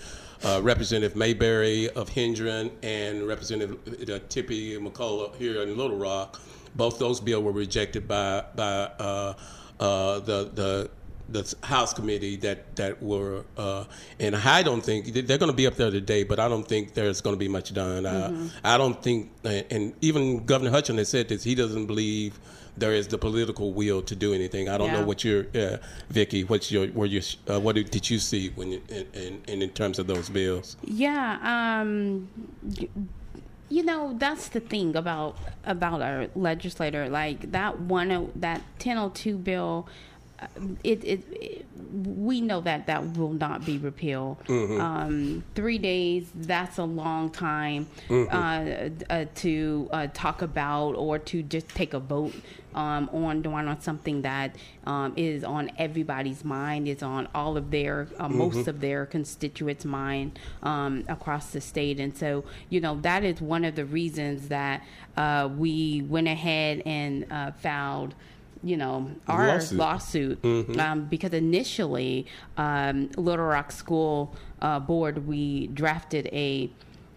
[0.43, 6.39] uh, Representative Mayberry of Hendron and Representative uh, Tippi McCullough here in Little Rock.
[6.75, 9.33] Both those bills were rejected by by uh,
[9.79, 10.89] uh, the the
[11.29, 13.85] the House committee that that were, uh,
[14.19, 16.93] and I don't think they're going to be up there today, but I don't think
[16.93, 18.05] there's going to be much done.
[18.05, 21.43] I, I don't think, and even Governor Hutchinson has said this.
[21.43, 22.37] He doesn't believe
[22.77, 24.69] there is the political will to do anything.
[24.69, 25.01] I don't Yeah.
[25.01, 25.77] know what your, uh,
[26.09, 29.69] Vicky, what's your, where you, uh, what did you see when, you, in, in, in,
[29.71, 30.77] terms of those bills?
[30.83, 31.37] Yeah,
[31.81, 32.29] um,
[33.71, 37.07] you know that's the thing about about our legislator.
[37.09, 39.87] Like that one, oh- that ten oh two bill.
[40.83, 44.37] It, it, it we know that that will not be repealed.
[44.49, 51.43] Um, three days that's a long time uh, uh, to uh, talk about or to
[51.43, 52.33] just take a vote
[52.73, 57.71] um, on on on something that um, is on everybody's mind, is on all of
[57.71, 62.99] their uh, most of their constituents' mind um, across the state, and so you know
[63.01, 64.83] that is one of the reasons that
[65.17, 68.15] uh, we went ahead and uh, filed.
[68.63, 69.77] You know our Lawsuit.
[70.43, 76.69] lawsuit, um, because initially um, Little Rock School uh, Board we drafted a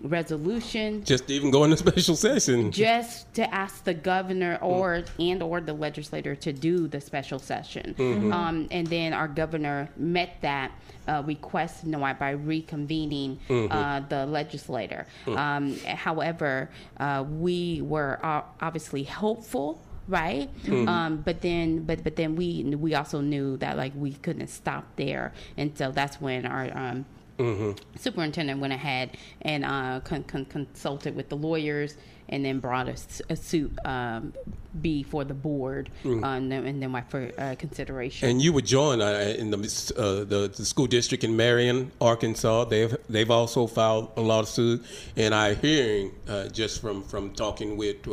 [0.05, 2.71] resolution Just to even going to special session.
[2.71, 7.95] just to ask the governor or and or the legislator to do the special session.
[8.33, 10.73] Um, and then our governor met that
[11.09, 13.39] uh, request tonight by reconvening
[13.71, 15.07] uh, the legislator.
[15.27, 20.49] Um, however uh, we were uh, obviously hopeful right?
[20.69, 24.85] Um, but then, but but then we we also knew that like we couldn't stop
[24.97, 27.05] there, and so that's when our um,
[27.97, 31.97] superintendent went ahead and uh, con- con- consulted with the lawyers,
[32.29, 34.33] and then brought a, s- a suit um,
[34.81, 38.29] before the board, uh, and then, and then went for uh, consideration.
[38.29, 39.59] And you were joined uh, in the,
[39.97, 42.65] uh, the the school district in Marion, Arkansas.
[42.67, 44.85] They've they've also filed a lawsuit,
[45.17, 48.07] and I hearing uh, just from from talking with.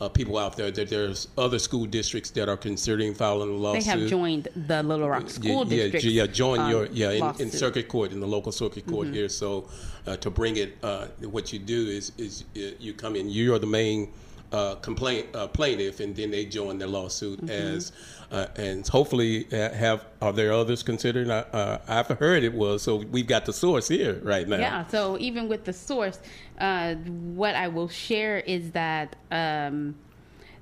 [0.00, 3.82] Uh, people out there that there's other school districts that are considering filing a lawsuit.
[3.84, 6.04] they have joined the Little Rock School yeah, District.
[6.04, 7.22] Yeah, join um, your yeah in, in.
[7.22, 7.48] Mm-hmm.
[7.48, 9.28] circuit court in the local circuit court here.
[9.28, 9.68] So
[10.06, 13.28] uh, to bring it, uh, what you do is is uh, you come in.
[13.28, 14.12] You are the main
[14.52, 17.76] uh, complaint uh, plaintiff, and then they join the lawsuit Mm-hmm.
[17.76, 17.92] as
[18.30, 21.30] uh, and hopefully uh, have are there others considering?
[21.30, 24.58] Uh, uh, I've heard it was so we've got the source here right now.
[24.58, 24.86] Yeah.
[24.88, 26.20] So even with the source,
[26.58, 29.94] uh, what I will share is that um,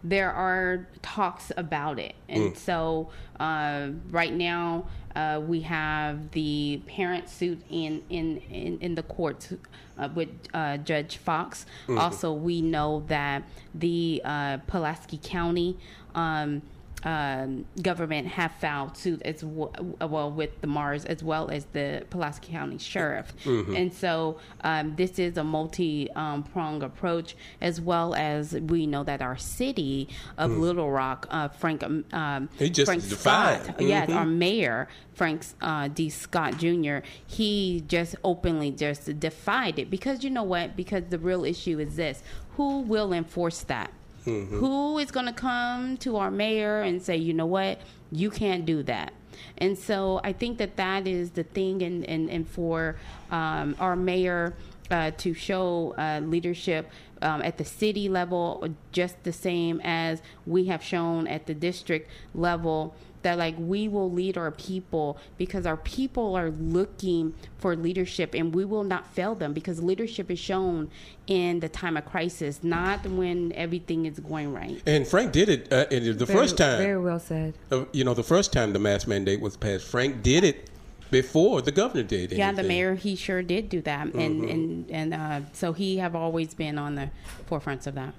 [0.05, 7.29] there are talks about it, and so uh, right now uh, we have the parent
[7.29, 9.53] suit in in in, in the courts.
[9.99, 11.65] Uh, with uh, Judge Fox.
[11.89, 15.79] Also, we know that the uh, Pulaski County
[16.15, 16.61] um,
[17.05, 22.05] um, government have filed suit as w- well with the Mars as well as the
[22.11, 28.15] Pulaski County Sheriff, and so um, this is a multi um, prong approach as well
[28.15, 32.87] as we know that our city of Little Rock, uh, Frank, um, um, He just
[32.87, 33.63] Frank defied.
[33.65, 36.09] Scott, yes, our mayor Frank uh, D.
[36.11, 36.99] Scott Jr.
[37.27, 40.77] He just openly just defied it because you know what?
[40.77, 42.23] Because the real issue is this:
[42.57, 43.93] who will enforce that?
[44.27, 48.65] Who is going to come to our mayor and say, you know what, you can't
[48.67, 49.13] do that?
[49.59, 52.97] And so I think that that is the thing, and, and, and for
[53.31, 54.55] um, our mayor
[54.91, 56.91] uh, to show uh, leadership
[57.23, 62.11] um, at the city level, just the same as we have shown at the district
[62.35, 68.35] level that like we will lead our people because our people are looking for leadership
[68.35, 70.89] and we will not fail them because leadership is shown
[71.27, 75.73] in the time of crisis not when everything is going right And Frank did it
[75.73, 76.79] uh, the Very- first time.
[76.79, 77.55] Very well said.
[77.73, 80.71] uh, you know, the first time the mask mandate was passed, Frank did it
[81.11, 82.33] before the governor did.
[82.33, 86.15] yeah the mayor he sure did do that and and and uh, so he have
[86.15, 87.11] always been on the
[87.49, 88.15] forefronts of that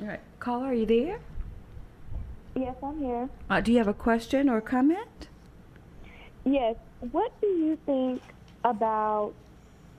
[0.00, 0.20] All right.
[0.40, 1.20] Caller, are you there?
[2.54, 3.28] Yes, I'm here.
[3.48, 5.28] Uh, do you have a question or comment?
[6.44, 6.76] Yes.
[7.12, 8.20] What do you think
[8.64, 9.32] about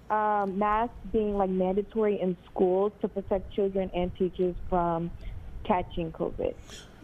[0.09, 5.09] um, masks being like mandatory in schools to protect children and teachers from
[5.63, 6.53] catching COVID?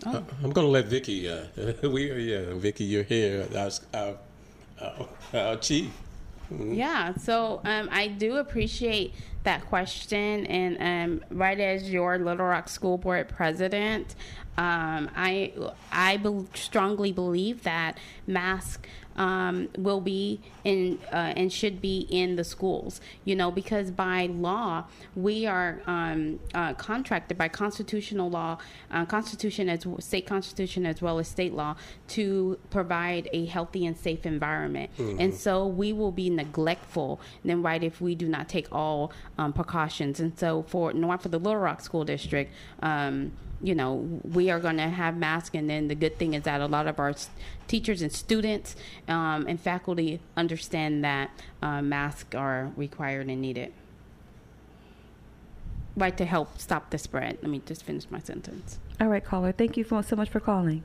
[0.05, 1.29] Uh, I'm going to let Vicky.
[1.29, 1.45] Uh,
[1.83, 3.47] we yeah, Vicky, you're here.
[3.55, 4.17] Our, our,
[4.81, 5.91] our, our chief.
[6.51, 9.13] Yeah, so um, I do appreciate
[9.43, 14.15] that question, and um, right as your Little Rock School Board president,
[14.57, 15.53] um, I
[15.91, 18.89] I be- strongly believe that masks
[19.19, 23.01] um, will be in uh, and should be in the schools.
[23.25, 28.57] You know, because by law we are um, uh, contracted by constitutional law,
[28.89, 31.75] uh, constitution as state constitution as well as state law
[32.07, 34.89] to provide a healthy and safe environment.
[34.97, 39.53] And so we will be neglectful then right if we do not take all um,
[39.53, 40.19] precautions.
[40.19, 42.51] And so for not for the Little Rock School District.
[42.81, 46.43] Um, you know, we are going to have masks, and then the good thing is
[46.43, 47.29] that a lot of our s-
[47.67, 48.75] teachers and students
[49.07, 51.29] um, and faculty understand that
[51.61, 53.73] uh, masks are required and needed.
[55.95, 57.39] Right to help stop the spread.
[57.41, 58.79] Let me just finish my sentence.
[59.01, 59.51] All right, caller.
[59.51, 60.83] Thank you for, so much for calling.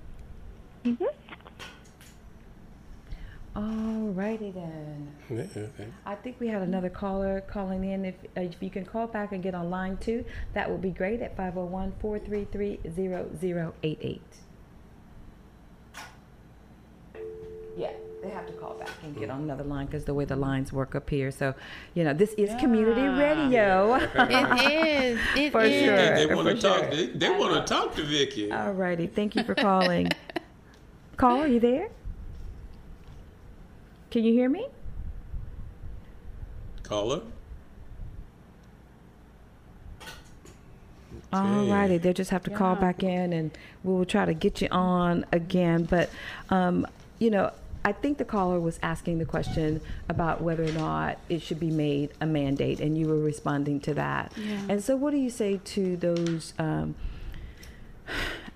[3.57, 3.63] All
[4.13, 5.15] righty then.
[5.31, 5.87] Yeah, okay.
[6.05, 8.05] I think we had another caller calling in.
[8.05, 10.91] If, uh, if you can call back and get on line two, that would be
[10.91, 12.81] great at 501 433
[13.83, 14.23] 0088.
[17.77, 17.91] Yeah,
[18.23, 20.73] they have to call back and get on another line because the way the lines
[20.73, 21.31] work up here.
[21.31, 21.55] So,
[21.95, 23.95] you know, this is community radio.
[23.95, 25.21] It is.
[25.37, 25.85] It For is.
[25.85, 25.97] sure.
[26.15, 26.79] They, want to talk.
[26.79, 26.91] sure.
[26.91, 28.51] They, they want to talk to Vicky.
[28.53, 29.07] All righty.
[29.09, 30.09] Thank you for calling.
[31.17, 31.89] Caller, are you there?
[34.15, 34.69] Can you hear me?
[36.85, 37.23] Caller.
[41.33, 43.51] All righty, they'll just have to call back in and
[43.83, 45.83] we will try to get you on again.
[45.83, 46.11] But,
[46.51, 46.87] um,
[47.19, 47.51] you know,
[47.85, 51.71] I think the caller was asking the question about whether or not it should be
[51.73, 54.31] made a mandate, and you were responding to that.
[54.37, 54.61] Yeah.
[54.69, 56.55] And so, what do you say to those?
[56.61, 56.95] Um,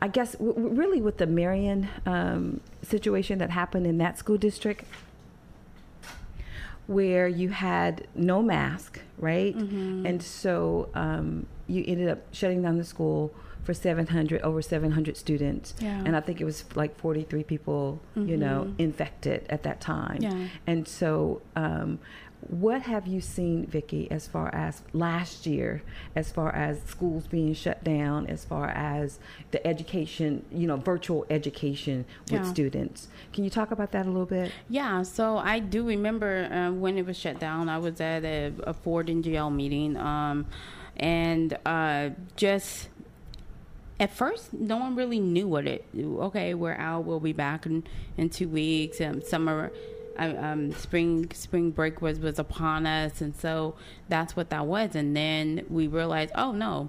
[0.00, 4.38] I guess w- w- really with the Marion um, situation that happened in that school
[4.38, 4.84] district,
[6.88, 9.54] where you had no mask, right?
[9.54, 13.32] And so um, you ended up shutting down the school
[13.64, 16.02] for 700 over 700 students Yeah.
[16.06, 20.48] and i think it was like 43 people you know infected at that time Yeah.
[20.66, 21.98] and so um,
[22.40, 25.82] what have you seen vicki as far as last year
[26.14, 29.18] as far as schools being shut down as far as
[29.50, 32.50] the education you know virtual education with Yeah.
[32.50, 36.70] students can you talk about that a little bit Yeah, so I do remember uh,
[36.72, 37.68] when it was shut down.
[37.68, 40.46] I was at a, a Ford NGL meeting, um,
[40.96, 42.88] and uh, just
[44.00, 45.84] at first, no one really knew what it.
[45.98, 47.04] Okay, we're out.
[47.04, 47.82] We'll be back in,
[48.16, 49.00] in two weeks.
[49.00, 49.70] Um, summer, um,
[50.18, 53.74] um, spring spring break was was upon us, and so
[54.08, 54.94] that's what that was.
[54.94, 56.88] And then we realized, oh no,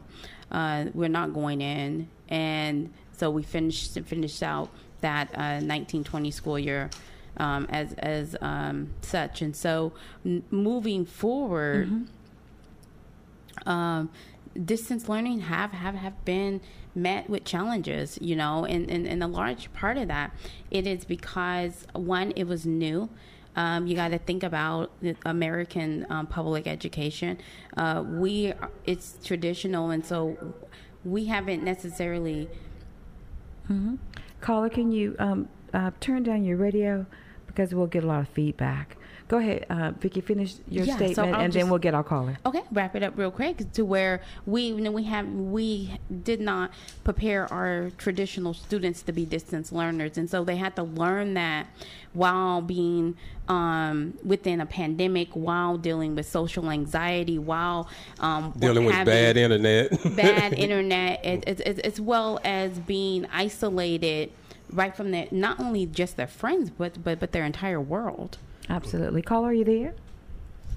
[0.51, 4.69] uh, we're not going in, and so we finished finished out
[5.01, 6.89] that uh, 1920 school year
[7.37, 9.41] um, as as um, such.
[9.41, 9.93] And so
[10.25, 12.07] n- moving forward
[13.65, 14.09] um,
[14.65, 16.61] distance learning have, have, have been
[17.01, 20.31] met with challenges, you know, and, and, and a large part of that,
[20.71, 23.09] it is because one, it was new.
[23.55, 27.39] Um, you got to think about the American um, public education.
[27.75, 28.53] Uh, we,
[28.85, 30.53] it's traditional, and so
[31.03, 32.47] we haven't necessarily
[34.41, 37.05] caller can you um, uh, turn down your radio
[37.47, 38.97] because we'll get a lot of feedback
[39.29, 42.37] go ahead uh, vicki finish your Yeah, statement I'll and then we'll get our caller
[42.45, 46.41] Okay, wrap it up real quick to where we you know, we have we did
[46.41, 46.71] not
[47.03, 51.67] prepare our traditional students to be distance learners, and so they had to learn that
[52.13, 53.15] while being
[53.47, 57.87] um, within a pandemic, while dealing with social anxiety, while
[58.19, 59.91] um, Dealing with bad internet.
[60.15, 64.31] bad internet, as, as, as, as well as being isolated
[64.71, 68.37] right from their not only just their friends, but but but their entire world.
[68.69, 69.93] Absolutely caller are you there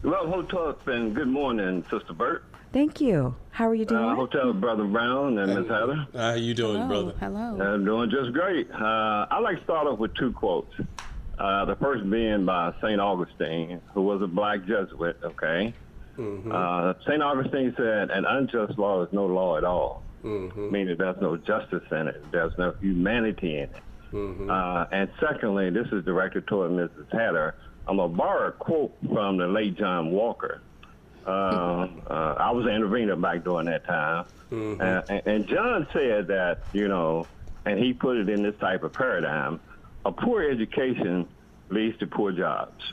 [0.02, 2.44] Well, Hotel and good morning, Sister Burt.
[2.72, 6.06] thank you how are you doing Uh, Hotel Brother Brown and Miss Heather.
[6.14, 7.18] How you doing, Hello, brother?
[7.20, 7.74] hello.
[7.74, 8.70] I'm doing just great.
[8.70, 10.72] Uh, I'd like to start off with two quotes.
[11.38, 13.00] Uh, the first being by St.
[13.00, 15.74] Augustine, who was a black Jesuit, okay?
[16.18, 17.22] Uh, St.
[17.22, 22.08] Augustine said, an unjust law is no law at all, meaning there's no justice in
[22.08, 24.50] it, there's no humanity in it.
[24.50, 27.10] Uh, and secondly, this is directed toward Mrs.
[27.12, 27.54] Hatter.
[27.88, 30.60] I'm going to borrow a quote from the late John Walker.
[31.26, 31.30] Uh,
[32.08, 34.26] uh, I was an intervener back during that time.
[34.52, 37.26] Uh, and, and John said that, you know,
[37.64, 39.60] and he put it in this type of paradigm
[40.04, 41.28] a poor education
[41.70, 42.92] leads to poor jobs.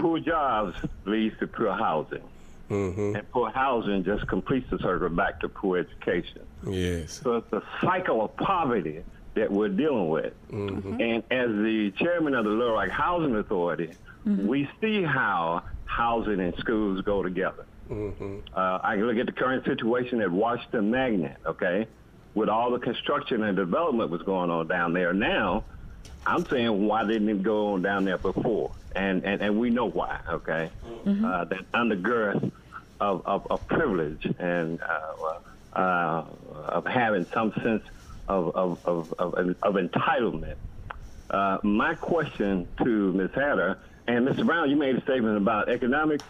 [0.00, 2.22] Poor jobs leads to poor housing.
[3.16, 6.40] And poor housing just completes the circle back to poor education.
[6.66, 7.20] Yes.
[7.22, 9.04] So it's a cycle of poverty
[9.36, 10.32] that we're dealing with.
[10.50, 13.90] And as the chairman of the Little Rock Housing Authority,
[14.24, 17.64] we see how housing and schools go together.
[18.52, 21.86] Uh, I can look at the current situation at Washington Magnet, okay?
[22.34, 25.62] With all the construction and development was going on down there now,
[26.26, 28.72] I'm saying why didn't it go on down there before?
[28.96, 30.70] And and, and we know why, okay?
[31.24, 32.50] Uh, that undergirth
[32.98, 36.24] of, of, of privilege and uh, uh,
[36.68, 37.84] of having some sense
[38.28, 40.56] of, of, of, of, of entitlement.
[41.30, 43.30] Uh, my question to Ms.
[43.34, 44.46] Hatter and Mr.
[44.46, 46.24] Brown, you made a statement about economics.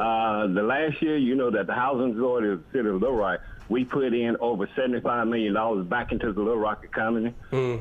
[0.00, 3.16] Uh, the last year, you know that the housing authority of the city of Little
[3.16, 7.34] Rock, we put in over $75 million back into the Little Rock economy.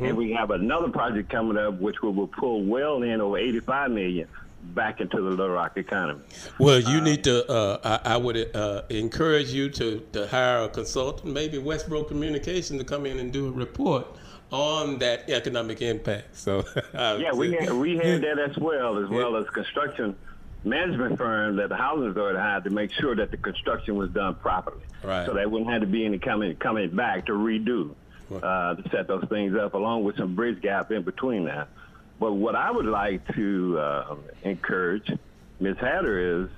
[0.05, 3.93] And we have another project coming up which we will pull well in over $85
[3.93, 4.27] million
[4.61, 6.21] back into the Little Rock economy.
[6.59, 7.49] Well, you need to.
[7.49, 12.77] Uh, I, I would uh, encourage you to, to hire a consultant, maybe Westbrook Communication,
[12.77, 14.07] to come in and do a report
[14.51, 16.37] on that economic impact.
[16.37, 20.15] So Yeah, we had, we had that as well, as well as construction
[20.63, 24.35] management firm that the housing authority had to make sure that the construction was done
[24.35, 24.83] properly.
[25.03, 25.25] Right.
[25.25, 27.95] So there wouldn't have to be any coming coming back to redo
[28.31, 31.69] uh, to set those things up, along with some bridge gap in between that.
[32.19, 35.11] But what I would like to uh, encourage
[35.59, 35.77] Ms.
[35.79, 36.49] Hatter is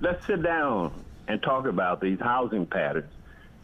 [0.00, 0.92] let's sit down
[1.26, 3.12] and talk about these housing patterns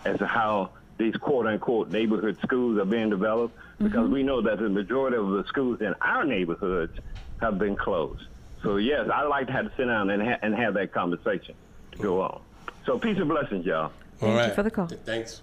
[0.04, 4.58] as to how these quote unquote neighborhood schools are being developed because we know that
[4.58, 6.96] the majority of the schools in our neighborhoods
[7.40, 8.22] have been closed.
[8.62, 11.54] So yes, I'd like to have to sit down and, ha- and have that conversation
[11.92, 12.40] to go on.
[12.86, 13.92] So peace and blessings, y'all.
[14.20, 14.86] All Thank you for the call.
[14.86, 15.40] Thanks.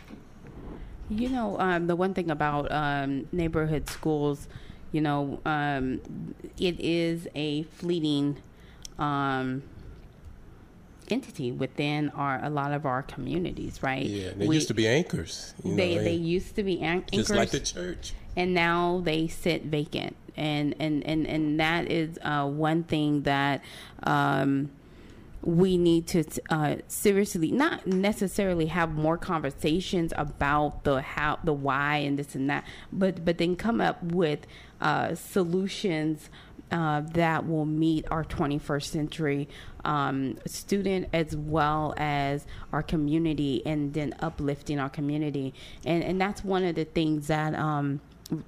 [1.10, 4.48] You know, um, the one thing about um, neighborhood schools,
[4.92, 6.02] you know, um,
[6.60, 8.38] it is a fleeting
[9.00, 9.64] um,
[11.10, 14.06] entity within our a lot of our communities, right?
[14.06, 15.54] Yeah, they We- used to be anchors.
[15.64, 18.14] You know, they they used to be an- anchors, just like the church.
[18.36, 23.62] and now they sit vacant and and and and that is uh, one thing that
[24.04, 24.72] um,
[25.44, 31.98] we need to uh, seriously not necessarily have more conversations about the how the why
[31.98, 34.46] and this and that but but then come up with
[34.82, 36.30] uh, solutions
[36.72, 39.50] uh, that will meet our 21st century
[39.84, 45.54] um, student as well as our community and then uplifting our community
[45.86, 48.00] and and that's one of the things that um,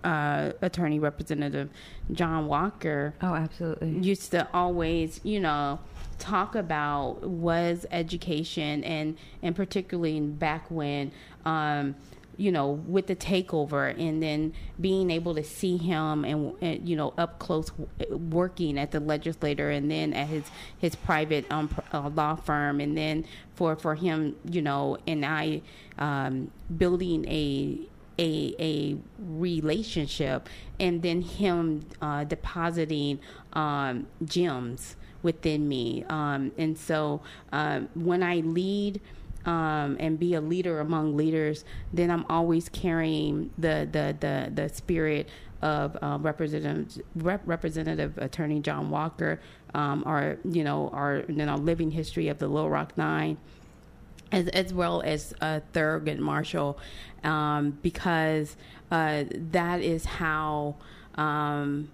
[0.04, 1.70] uh, attorney representative
[2.12, 3.98] John Walker Oh, absolutely.
[4.00, 5.80] used to always, you know,
[6.20, 11.12] talk about was education and and particularly back when
[11.44, 11.96] um
[12.38, 16.96] you know with the takeover and then being able to see him and, and you
[16.96, 17.72] know up close
[18.10, 20.44] working at the legislator and then at his
[20.78, 23.26] his private um, uh, law firm and then
[23.56, 25.62] for for him you know and I
[25.98, 27.80] um, building a
[28.20, 33.20] a a relationship and then him uh, depositing
[33.54, 36.04] um, gems within me.
[36.10, 37.22] Um, and so
[37.52, 39.02] um, when I lead
[39.46, 44.70] um, and be a leader among leaders then I'm always carrying the the the, the
[44.70, 45.30] spirit
[45.62, 49.40] of uh, representative Rep- representative attorney John Walker
[49.74, 50.04] um,
[50.50, 53.38] you know our you know living history of the Little Rock Nine
[54.34, 56.78] as, as well as uh, Thurgood Marshall,
[57.24, 58.58] um, because
[58.92, 60.76] uh, that is how
[61.16, 61.90] um,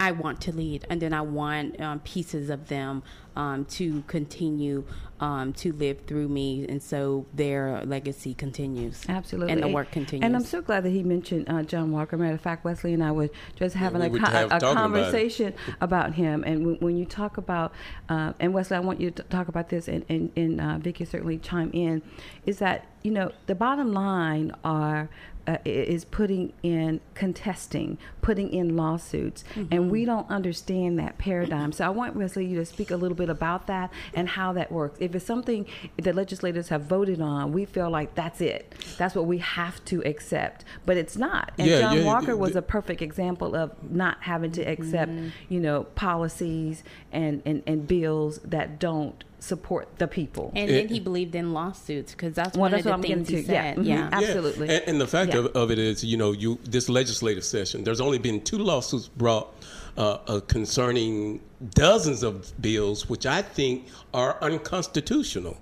[0.00, 3.02] I want to lead, and then I want um, pieces of them
[3.34, 4.84] um, to continue
[5.20, 9.04] um, to live through me, and so their legacy continues.
[9.08, 9.52] Absolutely.
[9.52, 10.24] and the work continues.
[10.24, 12.16] And I'm so glad that he mentioned uh, John Walker.
[12.16, 14.68] Matter of fact, Wesley and I were just having we a, co- have- a talking
[14.68, 16.44] about conversation about, him.
[16.44, 17.72] And when, when you talk about,
[18.08, 21.04] uh, and Wesley, I want you to talk about this, and, and, and uh, Vicky
[21.04, 22.02] certainly chime in,
[22.46, 25.08] is that, you know, the bottom line are
[25.48, 27.96] uh, is putting in contesting,
[28.28, 31.72] putting in lawsuits, and we don't understand that paradigm.
[31.72, 34.70] So I want Wesley you to speak a little bit about that and how that
[34.70, 34.98] works.
[35.00, 35.64] If it's something
[35.96, 38.74] that legislators have voted on, we feel like that's it.
[38.98, 41.52] That's what we have to accept, but it's not.
[41.56, 45.10] And Yeah, John yeah, Walker the- was a perfect example of not having to accept,
[45.48, 50.50] you know, policies and, and, and bills that don't support the people.
[50.56, 53.24] and then he believed in lawsuits because that's Well, one that's of what the I'm
[53.24, 53.52] things he getting to.
[53.52, 53.74] Yeah.
[53.74, 53.78] said.
[53.78, 53.86] Mhm.
[53.86, 54.06] Yeah.
[54.18, 54.68] Ab- Absolutely.
[54.68, 55.38] And, and the fact Yeah.
[55.40, 59.08] of, of it is, you know, you this legislative session, there's only been two lawsuits
[59.08, 59.52] brought
[59.96, 61.40] uh, uh, concerning
[61.74, 65.56] dozens of bills, which I think are unconstitutional.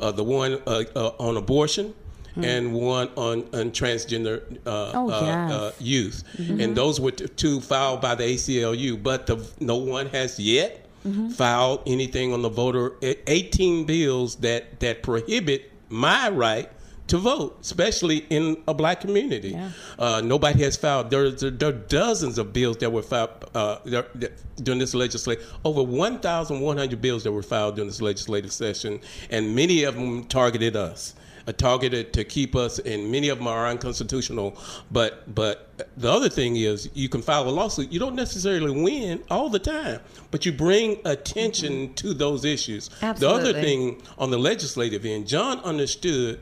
[0.00, 1.94] Uh, the one uh, uh, on abortion.
[2.34, 5.52] And one on, on transgender uh, Oh, uh, yes.
[5.52, 9.02] uh, youth, and those were t- two filed by the ACLU.
[9.02, 10.86] But the, no one has yet
[11.34, 12.94] filed anything on the voter.
[13.02, 16.70] eh, 18 bills that that prohibit my right
[17.08, 19.50] to vote, especially in a black community.
[19.50, 19.70] Yeah.
[19.98, 21.10] Uh, nobody has filed.
[21.10, 24.32] There, there, there are dozens of bills that were filed uh, there, that,
[24.64, 25.52] during this legislative.
[25.64, 29.00] Over 1,100 bills that were filed during this legislative session,
[29.30, 31.14] and many of them targeted us.
[31.44, 34.56] Uh, targeted to keep us, and many of them are unconstitutional.
[34.92, 37.90] But but the other thing is, you can file a lawsuit.
[37.90, 40.00] You don't necessarily win all the time,
[40.30, 42.90] but you bring attention to those issues.
[43.02, 43.42] Absolutely.
[43.42, 46.38] The other thing on the legislative end, John understood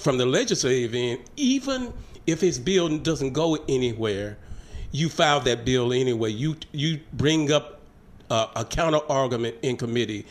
[0.00, 1.92] from the legislative end, even
[2.26, 4.38] if his bill doesn't go anywhere,
[4.92, 6.30] you file that bill anyway.
[6.30, 7.80] You you bring up
[8.30, 10.26] a counter argument in committee.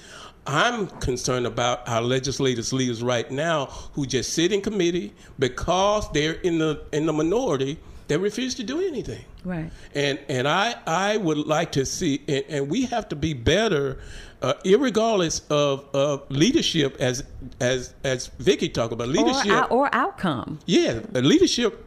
[0.48, 6.34] I'm concerned about our legislators leaders right now who just sit in committee because they're
[6.34, 7.78] in the in the minority.
[8.10, 9.24] They refuse to do anything.
[9.46, 9.72] Right.
[9.94, 14.00] And and I I would like to see and, and we have to be better,
[14.42, 17.24] uh, irregardless of, of leadership as
[17.62, 19.52] as as Vicky talked about leadership.
[19.52, 20.58] out, or outcome.
[20.66, 21.86] yeah, leadership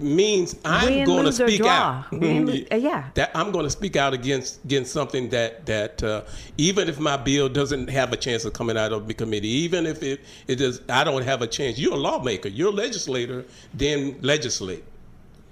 [0.00, 2.10] means I'm going to speak out.
[2.10, 3.10] Win, uh, yeah.
[3.14, 6.22] That I'm going to speak out against against something that that uh,
[6.58, 9.86] even if my bill doesn't have a chance of coming out of the committee, even
[9.86, 11.78] if it it does, I don't have a chance.
[11.78, 12.48] You're a lawmaker.
[12.48, 13.44] You're a legislator.
[13.72, 14.82] Then legislate.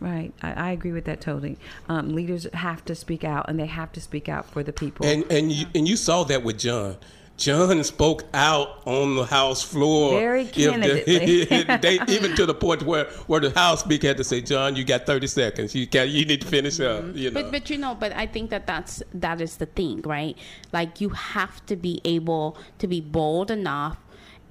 [0.01, 0.33] Right.
[0.43, 1.59] I, I agree with that totally.
[1.89, 5.05] Um, leaders have to speak out, and they have to speak out for the people.
[5.07, 6.97] And and you, and you saw that with John.
[7.39, 10.19] John spoke out on the House floor.
[10.19, 11.45] Very If the- candidly.
[11.77, 14.85] they, even to the point where, where the House Speaker had to say, "John, you
[14.85, 15.75] got 30 seconds.
[15.75, 17.43] You got you need to finish up." You know.
[17.43, 20.37] But but you know, but I think that that's that is the thing, right?
[20.73, 23.99] Like you have to be able to be bold enough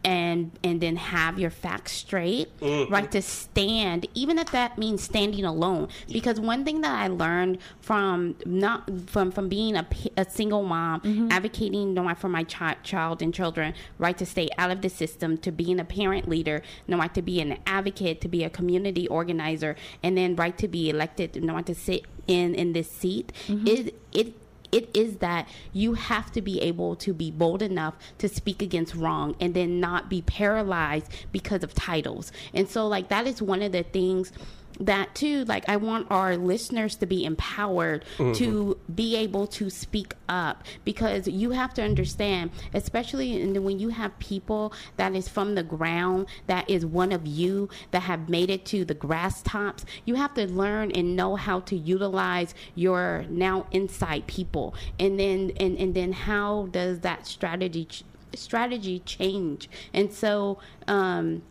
[0.03, 2.91] and and then have your facts straight, mm-hmm.
[2.91, 3.11] right?
[3.11, 5.89] To stand, even if that means standing alone.
[6.11, 9.85] Because one thing that I learned from not from from being a,
[10.15, 11.31] a single mom, mm-hmm.
[11.31, 14.89] advocating no know, for my chi- child and children, right, to stay out of the
[14.89, 18.43] system, to being a parent leader, no know, right, to be an advocate, to be
[18.43, 22.55] a community organizer, and then right to be elected, no know, right, to sit in
[22.55, 23.31] in this seat.
[23.47, 23.67] Mm-hmm.
[23.67, 24.33] It it
[24.71, 28.95] it is that you have to be able to be bold enough to speak against
[28.95, 32.31] wrong and then not be paralyzed because of titles.
[32.53, 34.31] And so, like, that is one of the things
[34.79, 38.31] that too like i want our listeners to be empowered mm-hmm.
[38.33, 44.17] to be able to speak up because you have to understand especially when you have
[44.19, 48.65] people that is from the ground that is one of you that have made it
[48.65, 53.65] to the grass tops you have to learn and know how to utilize your now
[53.71, 57.87] inside people and then and, and then how does that strategy
[58.35, 61.41] strategy change and so um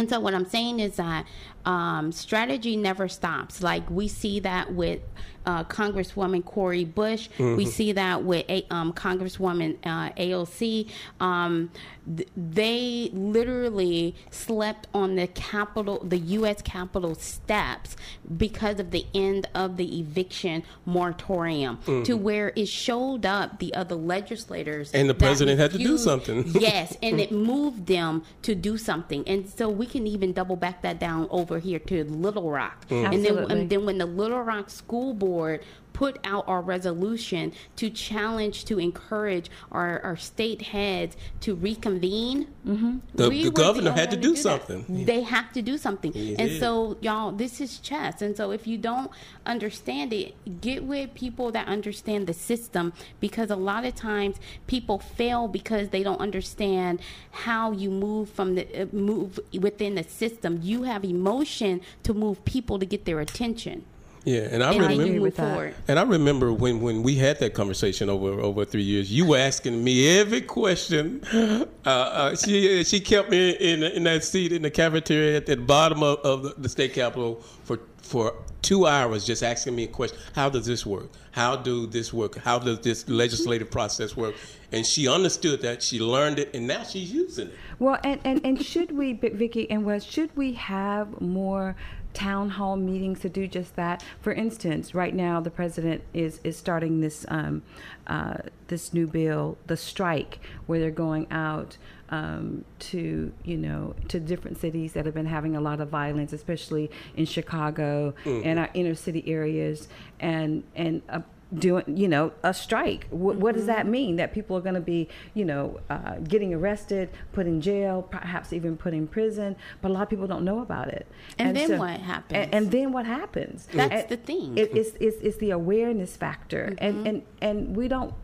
[0.00, 1.26] and so what I'm saying is that
[1.64, 3.62] um, strategy never stops.
[3.62, 5.00] Like we see that with
[5.46, 7.28] uh, Congresswoman Cori Bush.
[7.38, 7.56] Mm-hmm.
[7.56, 10.90] We see that with a, um, Congresswoman uh, AOC.
[11.18, 11.70] Um,
[12.16, 16.62] th- they literally slept on the Capitol, the U.S.
[16.62, 17.96] Capitol steps
[18.36, 22.02] because of the end of the eviction moratorium, mm-hmm.
[22.02, 24.92] to where it showed up the other legislators.
[24.92, 26.44] And the president had to do something.
[26.46, 29.26] yes, and it moved them to do something.
[29.26, 32.86] And so we can even double back that down over here to Little Rock.
[32.88, 33.12] Mm-hmm.
[33.12, 35.62] And, then, and then when the Little Rock School board
[36.00, 42.46] put out our resolution to challenge, to encourage our, our state heads to reconvene.
[42.66, 43.00] Mm-hmm.
[43.16, 45.04] The, the governor had to do, do something.
[45.04, 46.10] They have to do something.
[46.14, 46.58] He and did.
[46.58, 48.22] so, y'all, this is chess.
[48.22, 49.10] And so, if you don't
[49.44, 50.32] understand it,
[50.62, 54.36] get with people that understand the system because a lot of times
[54.66, 60.04] people fail because they don't understand how you move from the uh, move within the
[60.04, 60.60] system.
[60.62, 63.84] You have emotion to move people to get their attention.
[64.24, 65.74] Yeah, and I and remember that.
[65.88, 69.38] And I remember when, when we had that conversation over over three years, you were
[69.38, 71.22] asking me every question.
[71.86, 75.56] Uh, uh, she she kept me in in that seat in the cafeteria at the
[75.56, 80.18] bottom of, of the state capitol for for two hours, just asking me a question:
[80.34, 81.08] How does this work?
[81.32, 82.36] How do this work?
[82.36, 84.34] How does this legislative process work?
[84.72, 85.82] And she understood that.
[85.82, 87.54] She learned it, and now she's using it.
[87.78, 91.76] Well, and and, and should we, vicky and Wes, should we have more?
[92.12, 94.04] Town hall meetings to do just that.
[94.20, 97.62] For instance, right now the president is is starting this um,
[98.06, 98.38] uh,
[98.68, 101.76] this new bill, the strike, where they're going out
[102.10, 106.32] um, to you know to different cities that have been having a lot of violence,
[106.32, 108.46] especially in Chicago mm-hmm.
[108.46, 109.88] and our inner city areas,
[110.18, 111.02] and and.
[111.08, 111.20] Uh,
[111.54, 113.06] doing you know a strike.
[113.10, 113.42] What, mm-hmm.
[113.42, 113.90] what does that mm-hmm.
[113.90, 114.16] mean?
[114.16, 118.52] That people are going to be you know uh, getting arrested put in jail perhaps
[118.52, 119.56] even put in prison.
[119.82, 121.06] But a lot of people don't know about it.
[121.38, 122.38] And, and then so, what happens?
[122.38, 123.68] and, and, then what happens?
[123.72, 124.56] That's and, the thing.
[124.56, 126.74] it, it's, it's, it's the awareness factor.
[126.76, 126.84] Mm-hmm.
[126.84, 128.14] and and and we don't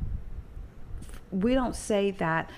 [1.31, 2.51] we don't say that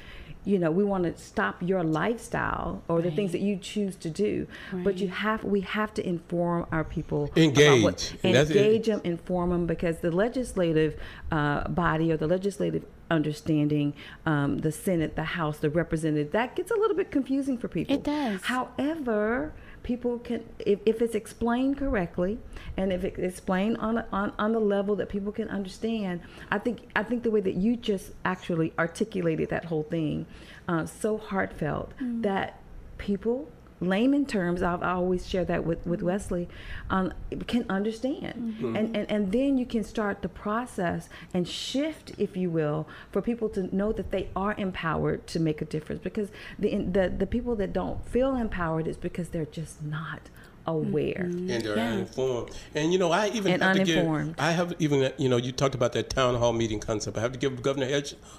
[0.45, 3.05] you know we want to stop your lifestyle or right.
[3.05, 4.85] the things that you choose to do right.
[4.85, 9.67] but you have we have to inform our people engage what, engage them inform them
[9.67, 10.99] because the legislative
[11.31, 13.95] uh, body or the legislative understanding
[14.27, 17.95] um, the senate the house the representative that gets a little bit confusing for people
[17.95, 19.53] it does however
[19.89, 22.39] people can if, if it's explained correctly
[22.77, 26.21] and if it's explained on, a, on on the level that people can understand
[26.51, 30.27] i think i think the way that you just actually articulated that whole thing
[30.69, 32.21] uh, so heartfelt mm-hmm.
[32.21, 32.61] that
[32.99, 33.49] people
[33.81, 36.49] layman terms, I've I always share that with, with Wesley,
[36.91, 37.13] um,
[37.47, 38.57] can understand.
[38.59, 38.77] Mm-hmm.
[38.77, 43.23] And, and, and then you can start the process and shift, if you will, for
[43.23, 46.03] people to know that they are empowered to make a difference.
[46.03, 50.23] Because the, the, the people that don't feel empowered is because they're just not
[50.69, 51.51] aware mm-hmm.
[51.51, 51.93] and they're yeah.
[51.93, 52.51] uninformed.
[52.75, 54.37] And you know, I even and have uninformed.
[54.37, 54.45] to give.
[54.45, 57.17] I have even you know, you talked about that town hall meeting concept.
[57.17, 57.89] I have to give Governor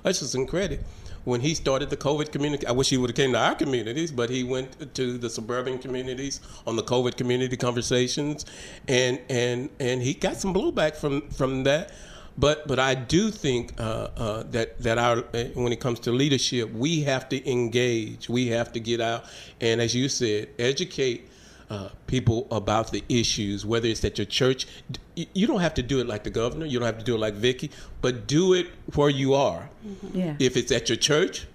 [0.03, 0.82] Hutchinson credit
[1.25, 2.65] when he started the COVID community.
[2.65, 5.80] I wish he would have came to our communities, but he went to the suburban
[5.80, 8.45] communities on the COVID community conversations,
[8.88, 11.91] and and and he got some blowback from from that.
[12.38, 16.11] But but I do think uh, uh, that that our uh, when it comes to
[16.11, 18.30] leadership, we have to engage.
[18.30, 19.25] We have to get out
[19.59, 21.28] and, as you said, educate
[21.70, 24.67] uh, people about the issues, whether it's at your church.
[25.15, 26.65] You don't have to do it like the governor.
[26.65, 29.70] You don't have to do it like Vicky, but do it where you are.
[29.86, 30.17] Mm-hmm.
[30.17, 30.36] Yeah.
[30.39, 31.45] If it's at your church,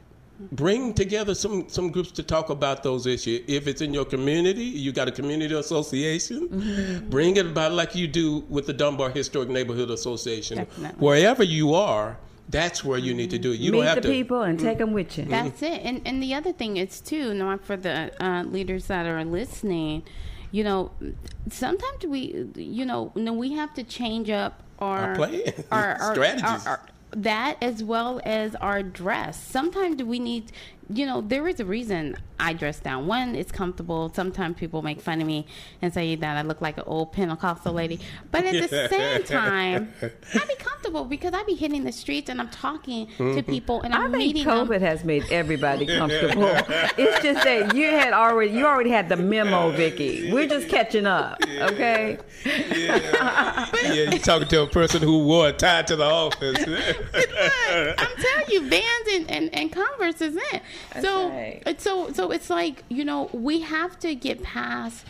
[0.52, 3.42] bring together some some groups to talk about those issues.
[3.48, 7.10] If it's in your community, you got a community association, mm-hmm.
[7.10, 10.58] bring it about like you do with the Dunbar Historic Neighborhood Association.
[10.58, 11.04] Definitely.
[11.04, 12.18] Wherever you are,
[12.48, 13.60] that's where you need to do it.
[13.60, 15.24] You Meet don't have the to people and take them with you.
[15.24, 15.80] That's it.
[15.82, 20.02] And and the other thing is too, not for the uh, leaders that are listening.
[20.50, 20.92] You know,
[21.50, 25.30] sometimes we, you know, we have to change up our our,
[25.72, 26.66] our, our strategies.
[26.66, 26.80] Our,
[27.16, 29.40] that as well as our dress.
[29.40, 30.50] Sometimes we need
[30.92, 33.06] you know, there is a reason I dress down.
[33.06, 34.12] One, it's comfortable.
[34.14, 35.46] Sometimes people make fun of me
[35.80, 38.00] and say that I look like an old Pentecostal lady.
[38.30, 42.40] But at the same time, I be comfortable because I be hitting the streets and
[42.40, 44.02] I'm talking to people and Mm-hmm.
[44.02, 44.82] I I'm think meeting COVID them.
[44.82, 46.44] has made everybody comfortable.
[46.98, 50.32] it's just that you had already you already had the memo, Vicky.
[50.32, 52.18] We're just catching up, okay?
[52.44, 56.58] Yeah, yeah you're talking to a person who wore a tie to the office.
[57.18, 60.62] I'm telling you, Vans and, and, and Converse is it.
[61.00, 61.62] So right.
[61.66, 65.06] it's so so it's like you know we have to get past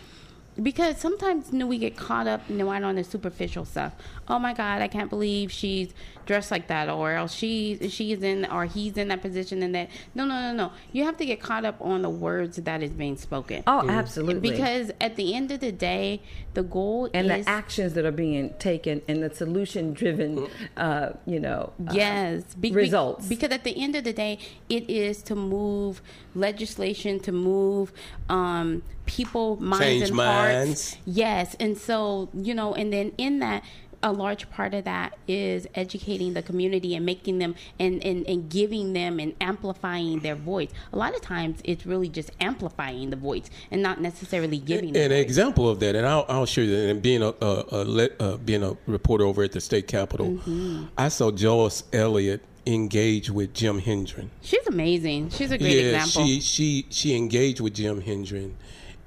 [0.62, 3.94] because sometimes you know we get caught up you know right on the superficial stuff.
[4.28, 5.92] Oh my God, I can't believe she's
[6.26, 9.90] dressed like that, or else she she's in or he's in that position and that.
[10.14, 10.72] No, no, no, no.
[10.92, 13.62] You have to get caught up on the words that is being spoken.
[13.66, 14.50] Oh, absolutely.
[14.50, 16.22] Because at the end of the day,
[16.54, 20.46] the goal and is the actions that are being taken and the solution driven
[20.76, 23.26] uh, you know uh, Yes, be- be- results.
[23.26, 24.38] because at the end of the day,
[24.70, 26.00] it is to move
[26.34, 27.92] legislation, to move
[28.28, 30.90] um, people minds Change and minds.
[30.92, 30.96] hearts.
[31.04, 33.62] Yes, and so you know, and then in that.
[34.04, 38.50] A large part of that is educating the community and making them and, and, and
[38.50, 40.68] giving them and amplifying their voice.
[40.92, 45.10] A lot of times it's really just amplifying the voice and not necessarily giving them.
[45.10, 46.76] An example of that, and I'll, I'll show you.
[46.76, 50.26] And being a, a, a let, uh, being a reporter over at the state capitol,
[50.34, 50.84] Mm-hmm.
[50.98, 54.30] I saw Joyce Elliott engage with Jim Hendren.
[54.42, 55.30] She's amazing.
[55.30, 56.24] She's a great yeah, example.
[56.26, 58.56] she she she engaged with Jim Hendren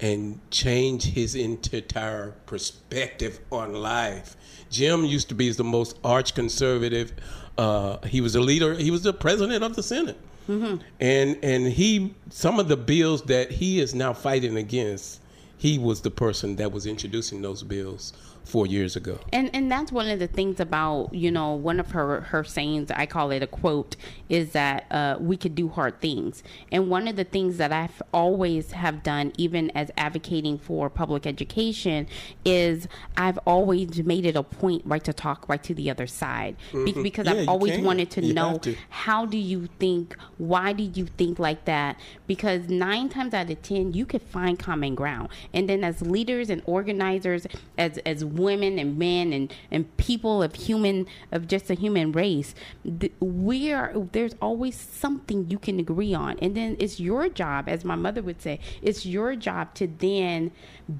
[0.00, 4.36] and change his entire perspective on life.
[4.70, 7.12] Jim used to be the most arch conservative.
[7.56, 8.74] Uh, he was a leader.
[8.74, 10.18] He was the president of the Senate,
[10.48, 10.76] Mm-hmm.
[11.00, 15.20] and and he some of the bills that he is now fighting against.
[15.58, 18.12] He was the person that was introducing those bills
[18.48, 19.18] four years ago.
[19.32, 22.90] and and that's one of the things about you know one of her her sayings
[23.02, 23.94] i call it a quote
[24.28, 26.42] is that uh, we could do hard things
[26.72, 31.26] and one of the things that i've always have done even as advocating for public
[31.26, 32.06] education
[32.44, 36.56] is i've always made it a point right to talk right to the other side
[36.72, 37.34] Be- because Mm-hmm.
[37.36, 37.84] Yeah, i've always can.
[37.84, 38.76] wanted to You know to.
[38.88, 43.60] how do you think why do you think like that because nine times out of
[43.62, 47.46] ten you could find common ground and then as leaders and organizers
[47.76, 52.54] as as women and men and and people of human of just a human race
[53.00, 57.68] th- we are there's always something you can agree on and then it's your job
[57.68, 60.50] as my mother would say it's your job to then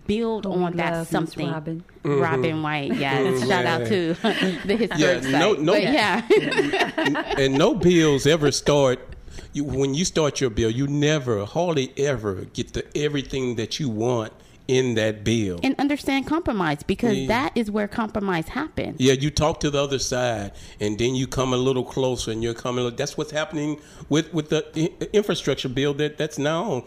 [0.06, 1.84] build Oh, on that something Robin.
[2.04, 2.62] Robin mm-hmm.
[2.62, 3.40] White, yes.
[3.40, 3.48] Mm-hmm.
[3.48, 4.14] Shout out to
[4.66, 5.62] the historic Yeah, no- site.
[5.62, 7.34] no- But yeah.
[7.38, 9.00] and no bills ever start.
[9.52, 13.88] You, when you start your bill, you never, hardly ever get the everything that you
[13.88, 14.32] want
[14.68, 15.58] in that bill.
[15.62, 17.26] and understand compromise because Yeah.
[17.28, 18.96] that is where compromise happens.
[19.00, 22.42] Yeah, you talk to the other side, and then you come a little closer, and
[22.42, 22.94] you're coming.
[22.94, 26.64] That's what's happening with with the infrastructure bill that that's now.
[26.72, 26.82] on.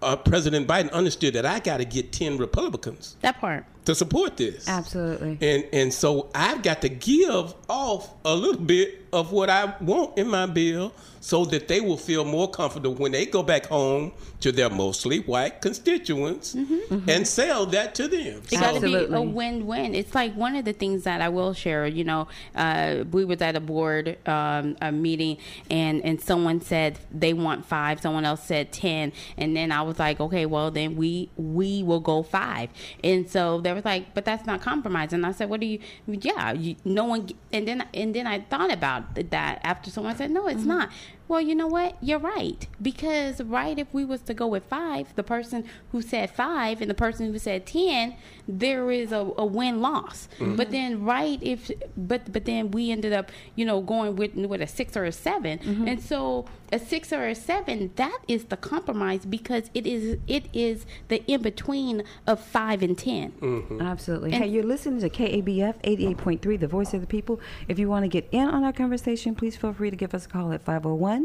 [0.00, 3.64] Uh, President Biden understood that I got to get ten Republicans That part.
[3.88, 4.68] To support this.
[4.68, 9.74] absolutely And and so I've got to give off a little bit of what I
[9.80, 13.66] want in my bill so that they will feel more comfortable when they go back
[13.66, 18.42] home to their mostly white constituents and sell that to them.
[18.50, 19.94] It got to be a win-win.
[19.94, 21.86] It's like one of the things that I will share.
[21.86, 25.38] You know, uh, we was at a board um, a meeting,
[25.70, 28.00] and and someone said they want five.
[28.00, 32.00] Someone else said ten, and then I was like, okay, well then we we will
[32.00, 32.70] go five.
[33.02, 35.12] And so they was like, but that's not compromise.
[35.12, 35.78] And I said, what do you?
[36.06, 37.28] Yeah, you, no one.
[37.52, 40.68] And then and then I thought about that after someone said, no, it's mm-hmm.
[40.68, 40.90] not.
[41.28, 41.96] Well, you know what?
[42.00, 42.66] You're right.
[42.80, 46.90] Because right if we was to go with five, the person who said five and
[46.90, 48.16] the person who said ten,
[48.48, 50.28] there is a, a win loss.
[50.38, 50.56] Mm-hmm.
[50.56, 54.62] But then right if but but then we ended up, you know, going with with
[54.62, 55.88] a six or a 7 mm-hmm.
[55.88, 60.46] And so a six or a seven, that is the compromise because it is it
[60.52, 63.82] is the in between of five and 10 mm-hmm.
[63.82, 64.32] Absolutely.
[64.32, 67.40] And- hey, you're listening to KABF 88.3, the voice of the people.
[67.68, 70.26] If you want to get in on our conversation, please feel free to give us
[70.26, 71.17] a call at 501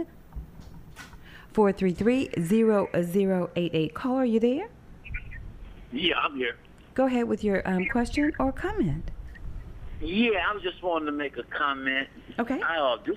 [1.53, 3.93] 433 0088.
[3.93, 4.67] Caller, are you there?
[5.91, 6.55] Yeah, I'm here.
[6.95, 9.09] Go ahead with your um, question or comment.
[10.01, 12.07] Yeah, I was just wanting to make a comment.
[12.39, 12.59] Okay.
[12.61, 13.15] I, uh, this,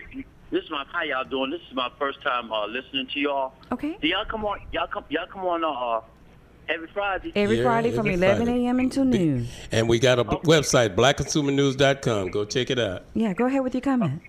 [0.51, 1.51] this is my how y'all doing?
[1.51, 3.53] This is my first time uh, listening to y'all.
[3.73, 3.97] Okay.
[4.01, 4.61] Do y'all come on?
[4.73, 5.05] Y'all come?
[5.09, 6.01] Y'all come on uh,
[6.69, 7.33] every Friday?
[7.35, 8.79] Every Yeah, Friday from every 11 a.m.
[8.79, 9.49] until noon.
[9.73, 12.29] And we got a b- website, blackconsumernews.com.
[12.31, 13.05] Go check it out.
[13.15, 14.23] Yeah, go ahead with your comment.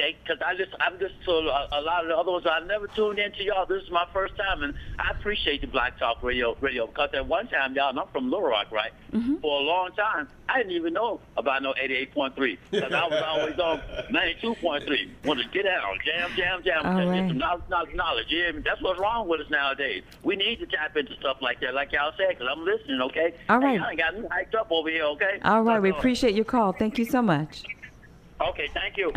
[0.00, 0.16] Okay.
[0.22, 2.46] Because I just I've listened to a, a lot of the other ones.
[2.50, 3.66] I never tuned into y'all.
[3.66, 7.26] This is my first time, and I appreciate the Black Talk Radio radio because at
[7.26, 8.92] one time, y'all, and I'm from Little Rock, right?
[9.12, 9.36] Mm-hmm.
[9.36, 13.58] For a long time, I didn't even know about no 88.3 because I was always
[13.58, 13.78] on
[14.10, 15.08] 92.3.
[15.24, 17.28] Wanted to get out, jam, jam, jam, All get right.
[17.28, 18.26] some knowledge, knowledge, knowledge.
[18.30, 20.02] Yeah, that's what's wrong with us nowadays.
[20.22, 23.34] We need to tap into stuff like that, like y'all said, because I'm listening, okay?
[23.48, 23.80] All Hey, right.
[23.80, 25.40] I got me hyped up over here, okay?
[25.44, 26.72] All right, we appreciate your call.
[26.72, 27.64] Thank you so much.
[28.40, 29.12] Okay, thank you.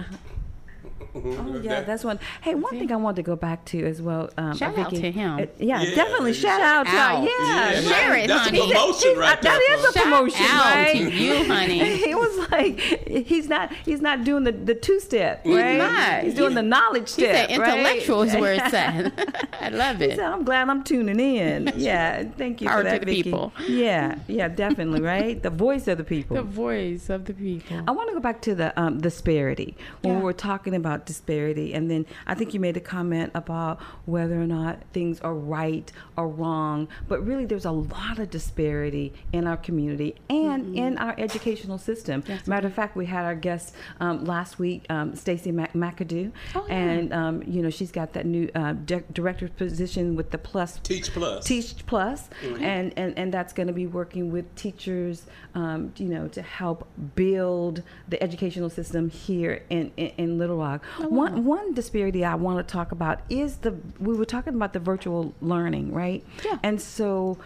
[1.15, 2.19] Oh yeah, that's one.
[2.41, 4.29] Hey, one thing I wanted to go back to as well.
[4.37, 5.35] Um, Shout out to him.
[5.39, 7.23] uh, yeah, Yeah, definitely shout out to out.
[7.23, 7.71] yeah.
[7.71, 8.59] Yeah, Share it, that's honey.
[8.59, 9.51] a promotion right there.
[9.51, 10.01] that is a folks.
[10.03, 10.93] promotion, out right?
[10.95, 11.97] to you, honey.
[12.05, 16.23] he was like, he's not, he's not doing the, the two step, He's not.
[16.23, 17.49] He's doing He's- the knowledge He step.
[17.49, 17.73] said right?
[17.77, 19.47] intellectual is where it's at.
[19.61, 20.17] I love it.
[20.17, 21.71] So I'm glad I'm tuning in.
[21.75, 23.23] yeah, thank you Power for to that, the Vicky.
[23.23, 23.53] people.
[23.67, 25.41] Yeah, yeah, definitely, right?
[25.41, 26.35] The voice of the people.
[26.35, 27.81] The voice of the people.
[27.87, 30.19] I want to go back to the um, disparity when Yeah.
[30.19, 34.41] we were talking about disparity, and then I think you made a comment about whether
[34.41, 36.87] or not things are right or wrong.
[37.07, 42.23] But really, there's a lot of disparity in our community and in our educational system.
[42.47, 46.65] Matter of fact, we had our guest um, last week, um, Stacey Mac- McAdoo, Oh,
[46.67, 46.73] yeah.
[46.75, 50.79] and um, you know she's got that new uh, di- director position with the Plus
[50.83, 51.45] Teach Plus.
[51.45, 52.29] Teach Plus,
[52.59, 55.25] and, and and that's going to be working with teachers,
[55.55, 60.72] um, you know, to help build the educational system here in in, in Little Rock.
[60.99, 64.79] One one disparity I want to talk about is the we were talking about the
[64.79, 66.23] virtual learning, right?
[66.43, 66.59] Yeah.
[66.63, 67.37] And so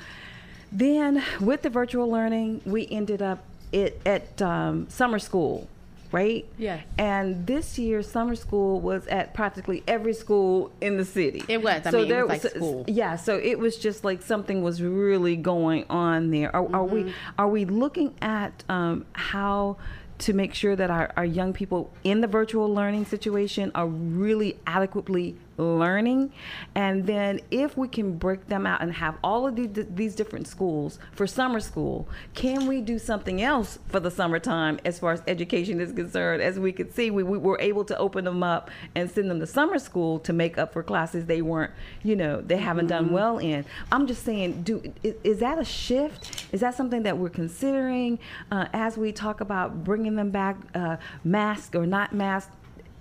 [0.71, 5.67] then with the virtual learning, we ended up it at um, summer school.
[6.09, 6.45] Right?
[6.57, 6.85] Yes.
[6.97, 11.43] And this year, summer school was at practically every school in the city.
[11.49, 11.85] It was.
[11.85, 12.85] I mean, it was like school.
[12.87, 16.55] Yeah, so it was just like something was really going on there.
[16.55, 19.75] Are, are we are we looking at um, how
[20.19, 24.59] to make sure that our, our young people in the virtual learning situation are really
[24.65, 26.31] adequately learning.
[26.75, 30.47] And then if we can break them out and have all of these, these different
[30.47, 35.21] schools for summer school can we do something else for the summertime as far as
[35.27, 36.41] education is concerned?
[36.41, 39.39] As we could see we, we were able to open them up and send them
[39.39, 41.71] to summer school to make up for classes they weren't
[42.03, 43.65] you know they haven't done well in.
[43.91, 46.45] I'm just saying do is, is that a shift?
[46.51, 48.19] Is that something that we're considering
[48.51, 52.49] uh, as we talk about bringing them back uh, mask or not mask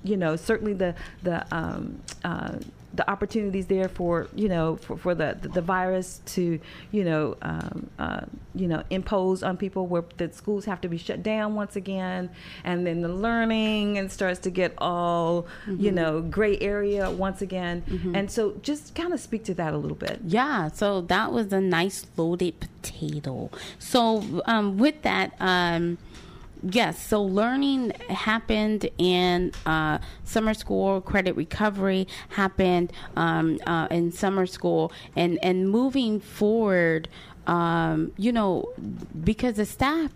[0.04, 2.52] you know certainly the the um, uh,
[2.96, 6.58] the opportunities there for you know for, for the, the virus to
[6.90, 8.20] you know um, uh,
[8.54, 12.30] you know impose on people where the schools have to be shut down once again.
[12.64, 17.82] And then the learning and starts to get all you know gray area once again.
[18.14, 20.20] And so just kind of speak to that a little bit.
[20.24, 23.50] Yeah, so that was a nice loaded potato.
[23.78, 25.98] So um, with that, um,
[26.62, 31.00] yes, so learning happened in uh, summer school.
[31.00, 37.08] Credit recovery happened um, uh, in summer school, and and moving forward.
[37.46, 38.70] Um, you know,
[39.22, 40.12] because the staff,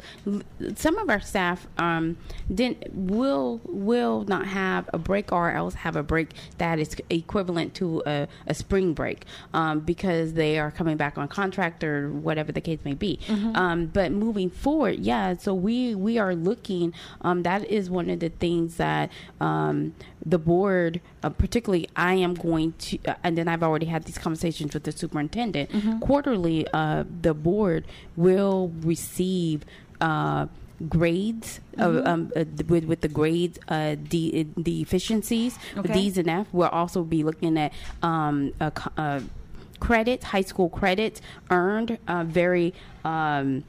[0.74, 2.16] some of our staff um,
[2.52, 7.74] didn't will will not have a break or else have a break that is equivalent
[7.74, 9.24] to a, a spring break
[9.54, 13.18] um, because they are coming back on contract or whatever the case may be.
[13.54, 16.92] Um, but moving forward, yeah, so we we are looking.
[17.22, 19.10] Um, that is one of the things that
[19.40, 19.94] um,
[20.24, 24.18] the board, uh, particularly, I am going to, uh, and then I've already had these
[24.18, 25.70] conversations with the superintendent.
[26.00, 27.84] Quarterly, uh, the board
[28.16, 29.64] will receive.
[30.00, 30.46] Uh,
[30.88, 35.92] grades uh, um, uh, with with the grades uh, the the efficiencies Okay.
[35.92, 36.46] D's and F.
[36.52, 39.20] We'll also be looking at um, uh, uh,
[39.78, 42.72] credits, high school credits earned uh, very.
[43.04, 43.64] Um,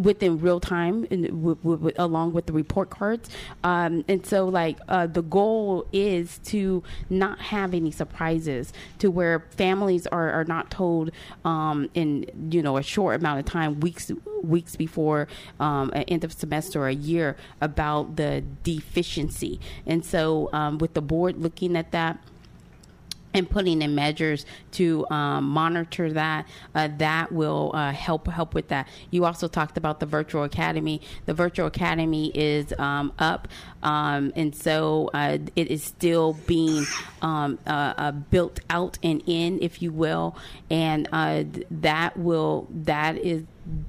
[0.00, 3.28] within real time and w- w- along with the report cards.
[3.64, 9.40] Um, and so like uh, the goal is to not have any surprises to where
[9.50, 11.10] families are, are not told
[11.44, 14.10] um, in you know a short amount of time weeks
[14.42, 15.28] weeks before
[15.60, 19.60] um, end of semester or a year about the deficiency.
[19.86, 22.18] And so um, with the board looking at that
[23.36, 28.68] and putting in measures to um, monitor that uh, that will uh, help help with
[28.68, 28.88] that.
[29.10, 31.00] You also talked about the virtual academy.
[31.26, 33.48] The virtual academy is um, up
[33.86, 36.84] um, and so uh, it is still being
[37.22, 40.36] um, uh, uh, built out and in if you will.
[40.70, 43.44] And uh, that will that is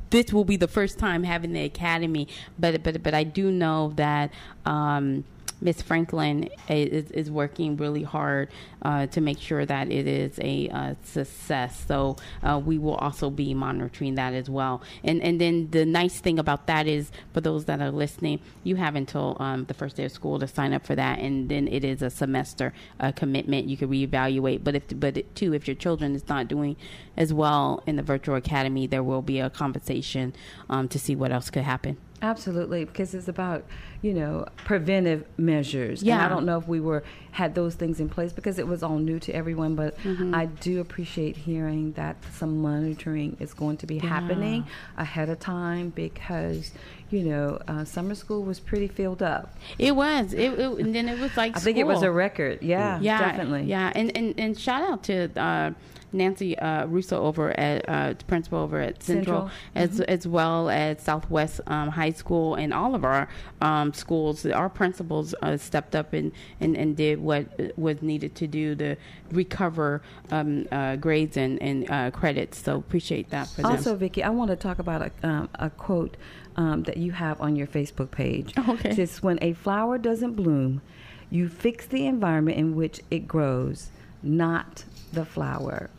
[0.10, 2.28] this will be the first time having the academy.
[2.60, 4.32] But but but I do know that
[4.68, 5.24] um,
[5.60, 8.50] Miss Franklin is, is working really hard
[8.84, 11.84] uh, to make sure that it is a uh, success.
[11.88, 14.84] So uh, we will also be monitoring that as well.
[15.04, 18.76] And and then the nice thing about that is for those that are listening, you
[18.76, 21.68] have until um, the first day of school to sign up for that, and then
[21.68, 22.72] it is a semester
[23.16, 23.68] commitment.
[23.68, 24.64] You can reevaluate.
[24.64, 26.76] But if but too, if your children is not doing
[27.16, 30.36] as well in the virtual academy, there will be a conversation
[30.70, 31.98] um, to see what else could happen.
[32.22, 33.64] Absolutely, because it's about
[34.02, 36.02] you know preventive measures.
[36.04, 36.16] Yeah.
[36.16, 38.82] and I don't know if we were had those things in place because it was
[38.82, 39.76] all new to everyone.
[39.76, 40.34] But Mm-hmm.
[40.34, 44.66] I do appreciate hearing that some monitoring is going to be happening
[44.98, 46.72] ahead of time because
[47.10, 49.56] you know uh, summer school was pretty filled up.
[49.78, 50.34] It was.
[50.34, 52.64] It, it and then it was like I think it was a record.
[52.64, 53.64] Yeah, yeah, definitely.
[53.64, 55.72] Yeah, and and, and shout out to uh,
[56.12, 59.52] Nancy uh, Rousseau over at uh, principal over at Central, Central.
[59.76, 63.28] as as well as Southwest um, High School and all of our
[63.62, 64.46] um, schools.
[64.46, 67.48] Our principals uh, stepped up and, and, and did what
[67.78, 68.96] was needed to do to
[69.32, 70.02] recover
[70.32, 72.58] um, uh, grades and and uh, credits.
[72.60, 74.00] So appreciate that for Also, them.
[74.00, 76.18] Vicki, I want to talk about a, um, a quote
[76.56, 78.54] um, that you have on your Facebook page.
[78.68, 78.90] Okay.
[78.90, 80.82] It says, when a flower doesn't bloom,
[81.30, 83.92] you fix the environment in which it grows,
[84.22, 84.84] not
[85.14, 85.90] the flower.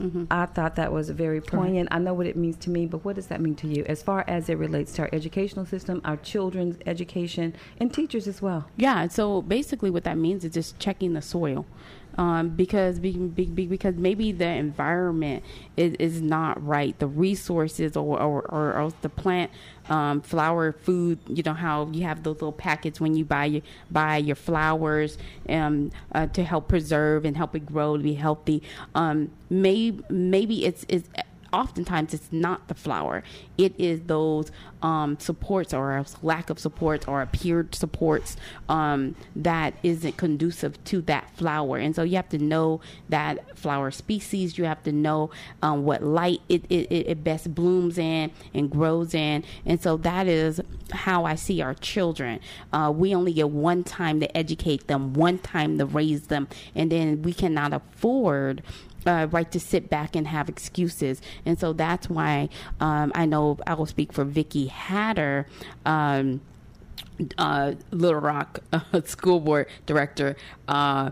[0.00, 0.24] Mm-hmm.
[0.30, 1.88] I thought that was very poignant.
[1.90, 4.02] I know what it means to me, but what does that mean to you as
[4.02, 8.68] far as it relates to our educational system, our children's education, and teachers as well?
[8.76, 9.08] Yeah.
[9.08, 11.66] So basically, what that means is just checking the soil,
[12.16, 15.44] um, because be, be, be- because maybe the environment
[15.76, 16.98] is, is not right.
[16.98, 19.50] The resources or or, or, or the plant,
[19.88, 21.18] um, flower, food.
[21.28, 25.18] You know how you have those little packets when you buy your buy your flowers
[25.48, 28.62] um, uh, to help preserve and help it grow to be healthy.
[28.94, 31.08] Um, may, maybe it's it's
[31.54, 33.22] oftentimes it's not the flower.
[33.56, 34.50] It is those
[34.82, 38.36] um, supports or lack of supports or appeared supports
[38.68, 41.78] um, that isn't conducive to that flower.
[41.78, 44.58] And so you have to know that flower species.
[44.58, 45.30] You have to know
[45.62, 49.44] um, what light it, it it best blooms in and grows in.
[49.64, 50.60] And so that is
[50.92, 52.40] how i see our children.
[52.72, 56.90] Uh, we only get one time to educate them one time to raise them and
[56.90, 58.62] then we cannot afford
[59.06, 61.20] uh, right to sit back and have excuses.
[61.44, 62.48] And so that's why
[62.80, 65.46] um, I know I will speak for Vicky Hatter.
[65.84, 66.40] Um,
[67.38, 70.36] uh, Little Rock uh, School Board Director,
[70.68, 71.10] uh,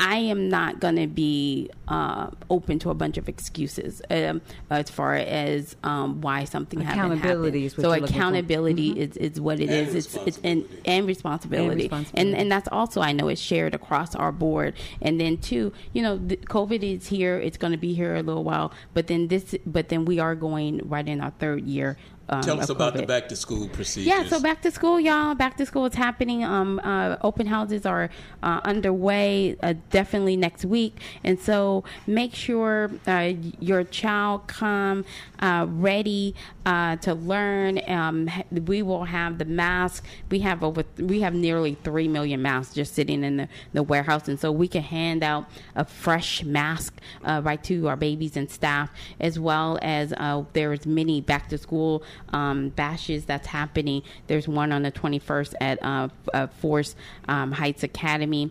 [0.00, 4.40] I am not going to be uh, open to a bunch of excuses um,
[4.70, 7.66] as far as um, why something hasn't Accountability happened.
[7.66, 8.18] is what so you're looking for.
[8.20, 9.94] accountability is, is what it And is.
[9.94, 11.70] It's, it's and, and responsibility.
[11.70, 12.30] And responsibility.
[12.30, 14.74] And and that's also I know it's shared across our board.
[15.02, 17.36] And then too, you know, the, COVID is here.
[17.36, 18.72] It's going to be here a little while.
[18.94, 21.96] But then this, but then we are going right in our third year.
[22.28, 24.06] Um, Tell us about the back to school procedures.
[24.06, 25.34] Yeah, so back to school, y'all.
[25.34, 26.44] Back to school is happening.
[26.44, 28.10] Um, uh, open houses are
[28.42, 35.04] uh, underway, uh, definitely next week, and so make sure uh, your child come
[35.40, 36.34] uh, ready
[36.68, 37.80] uh, to learn.
[37.88, 40.04] Um, we will have the mask.
[40.30, 40.84] We have over.
[40.98, 44.68] We have nearly three million masks just sitting in the, the warehouse, and so we
[44.68, 49.78] can hand out a fresh mask uh, right to our babies and staff, as well
[49.80, 52.02] as uh, there's many back to school
[52.34, 54.02] um, bashes that's happening.
[54.26, 56.96] There's one on the 21st at uh, uh, Forest
[57.28, 58.50] um, Heights Academy.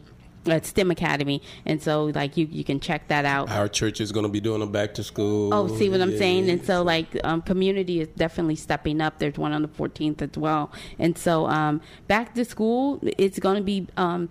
[0.52, 3.50] At STEM Academy, and so like you, you can check that out.
[3.52, 5.54] Our church is going to be doing a back to school.
[5.54, 6.50] Oh, see what I'm saying?
[6.50, 9.20] And so, like, um, community is definitely stepping up.
[9.20, 10.72] There's one on the 14th as well.
[11.00, 14.30] And so, um, back to school, it's going to be um,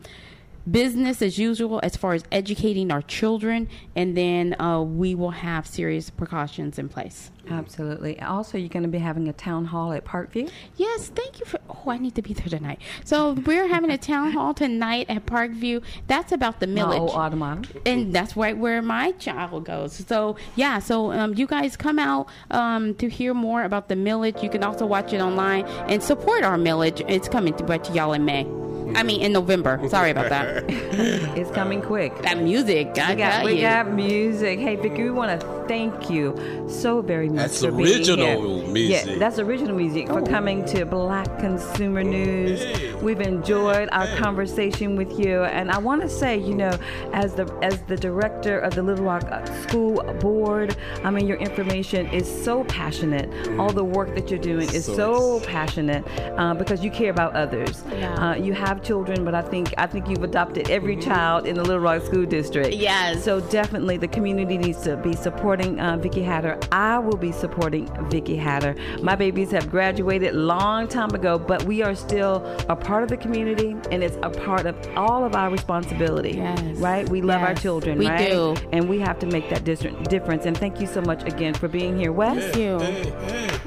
[0.71, 3.69] business as usual as far as educating our children.
[3.95, 7.31] And then uh, we will have serious precautions in place.
[7.51, 8.21] Absolutely.
[8.21, 10.51] Also, you're going to be having a town hall at Parkview.
[10.77, 11.61] Yes, thank you for.
[11.71, 12.81] Oh, I need to be there tonight.
[13.05, 15.83] So we're having a town hall tonight at Parkview.
[16.07, 16.99] That's about the millage.
[17.01, 17.69] old automata.
[17.87, 19.93] and that's right where my child goes.
[20.07, 24.43] So yeah, so um, you guys come out um, to hear more about the millage.
[24.43, 27.05] You can also watch it online and support our millage.
[27.09, 28.47] It's coming to, right to y'all in May.
[28.95, 29.81] I mean in November.
[29.89, 30.65] Sorry about that.
[31.37, 32.17] It's coming quick.
[32.23, 33.61] that music, I We got, tell we you.
[33.61, 34.59] got music.
[34.59, 36.35] Hey, Vicky, we want to thank you
[36.71, 39.07] so very much That's original music.
[39.07, 42.65] Yeah, that's original music for coming to Black Consumer News.
[43.07, 46.77] We've enjoyed our conversation with you, and I want to say, you know,
[47.13, 51.37] as the as the director of the Little Rock uh, School Board, I mean, your
[51.37, 53.31] information is so passionate.
[53.61, 56.05] All the work that you're doing is So so passionate
[56.37, 57.85] uh, because you care about others.
[57.93, 58.13] Yeah.
[58.15, 61.63] Uh, you have children, but I think I think you've adopted every child in the
[61.63, 62.75] Little Rock School District.
[62.75, 63.23] Yes.
[63.23, 66.59] So definitely, the community needs to be supporting uh, Vicky Hatter.
[66.73, 68.75] I will be supporting Vicky Hatter.
[69.01, 73.17] My babies have graduated long time ago, but we are still a part of the
[73.17, 76.37] community, and it's a part of all of our responsibility.
[76.37, 76.79] Yes.
[76.79, 77.09] Right?
[77.09, 77.99] We love our children.
[77.99, 78.29] we right?
[78.29, 78.57] do.
[78.73, 80.47] and we have to make that dis- difference.
[80.47, 82.53] And thank you so much again for being here, Wes.
[82.53, 82.79] Thank you.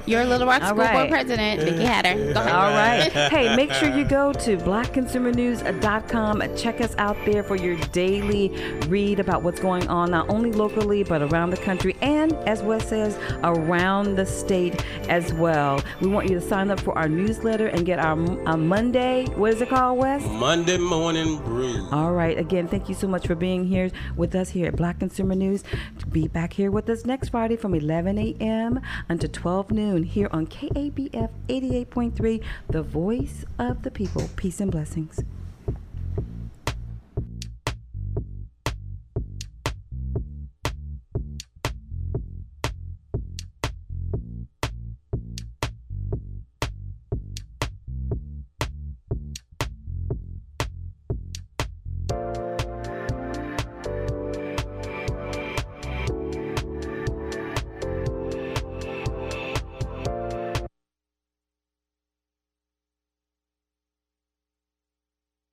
[0.06, 0.94] Your Little Rock School right.
[0.94, 2.16] Board President, Vicky Hatter.
[2.16, 2.48] Go ahead.
[2.48, 3.12] All right.
[3.32, 6.56] hey, make sure you go to blackconsumernews.com.
[6.58, 8.50] Check us out there for your daily
[8.88, 12.88] read about what's going on, not only locally, but around the country and, as Wes
[12.88, 15.82] says, around the state as well.
[16.02, 18.18] We want you to sign up for our newsletter and get our,
[18.48, 18.58] our
[19.20, 20.24] Monday, what is it called, Wes?
[20.26, 21.88] Monday morning brew.
[21.92, 22.38] All right.
[22.38, 25.64] Again, thank you so much for being here with us here at Black Consumer News.
[26.10, 28.80] Be back here with us next Friday from 11 a.m.
[29.10, 34.30] until 12 noon here on KABF 88.3, the voice of the people.
[34.38, 35.20] Peace and blessings.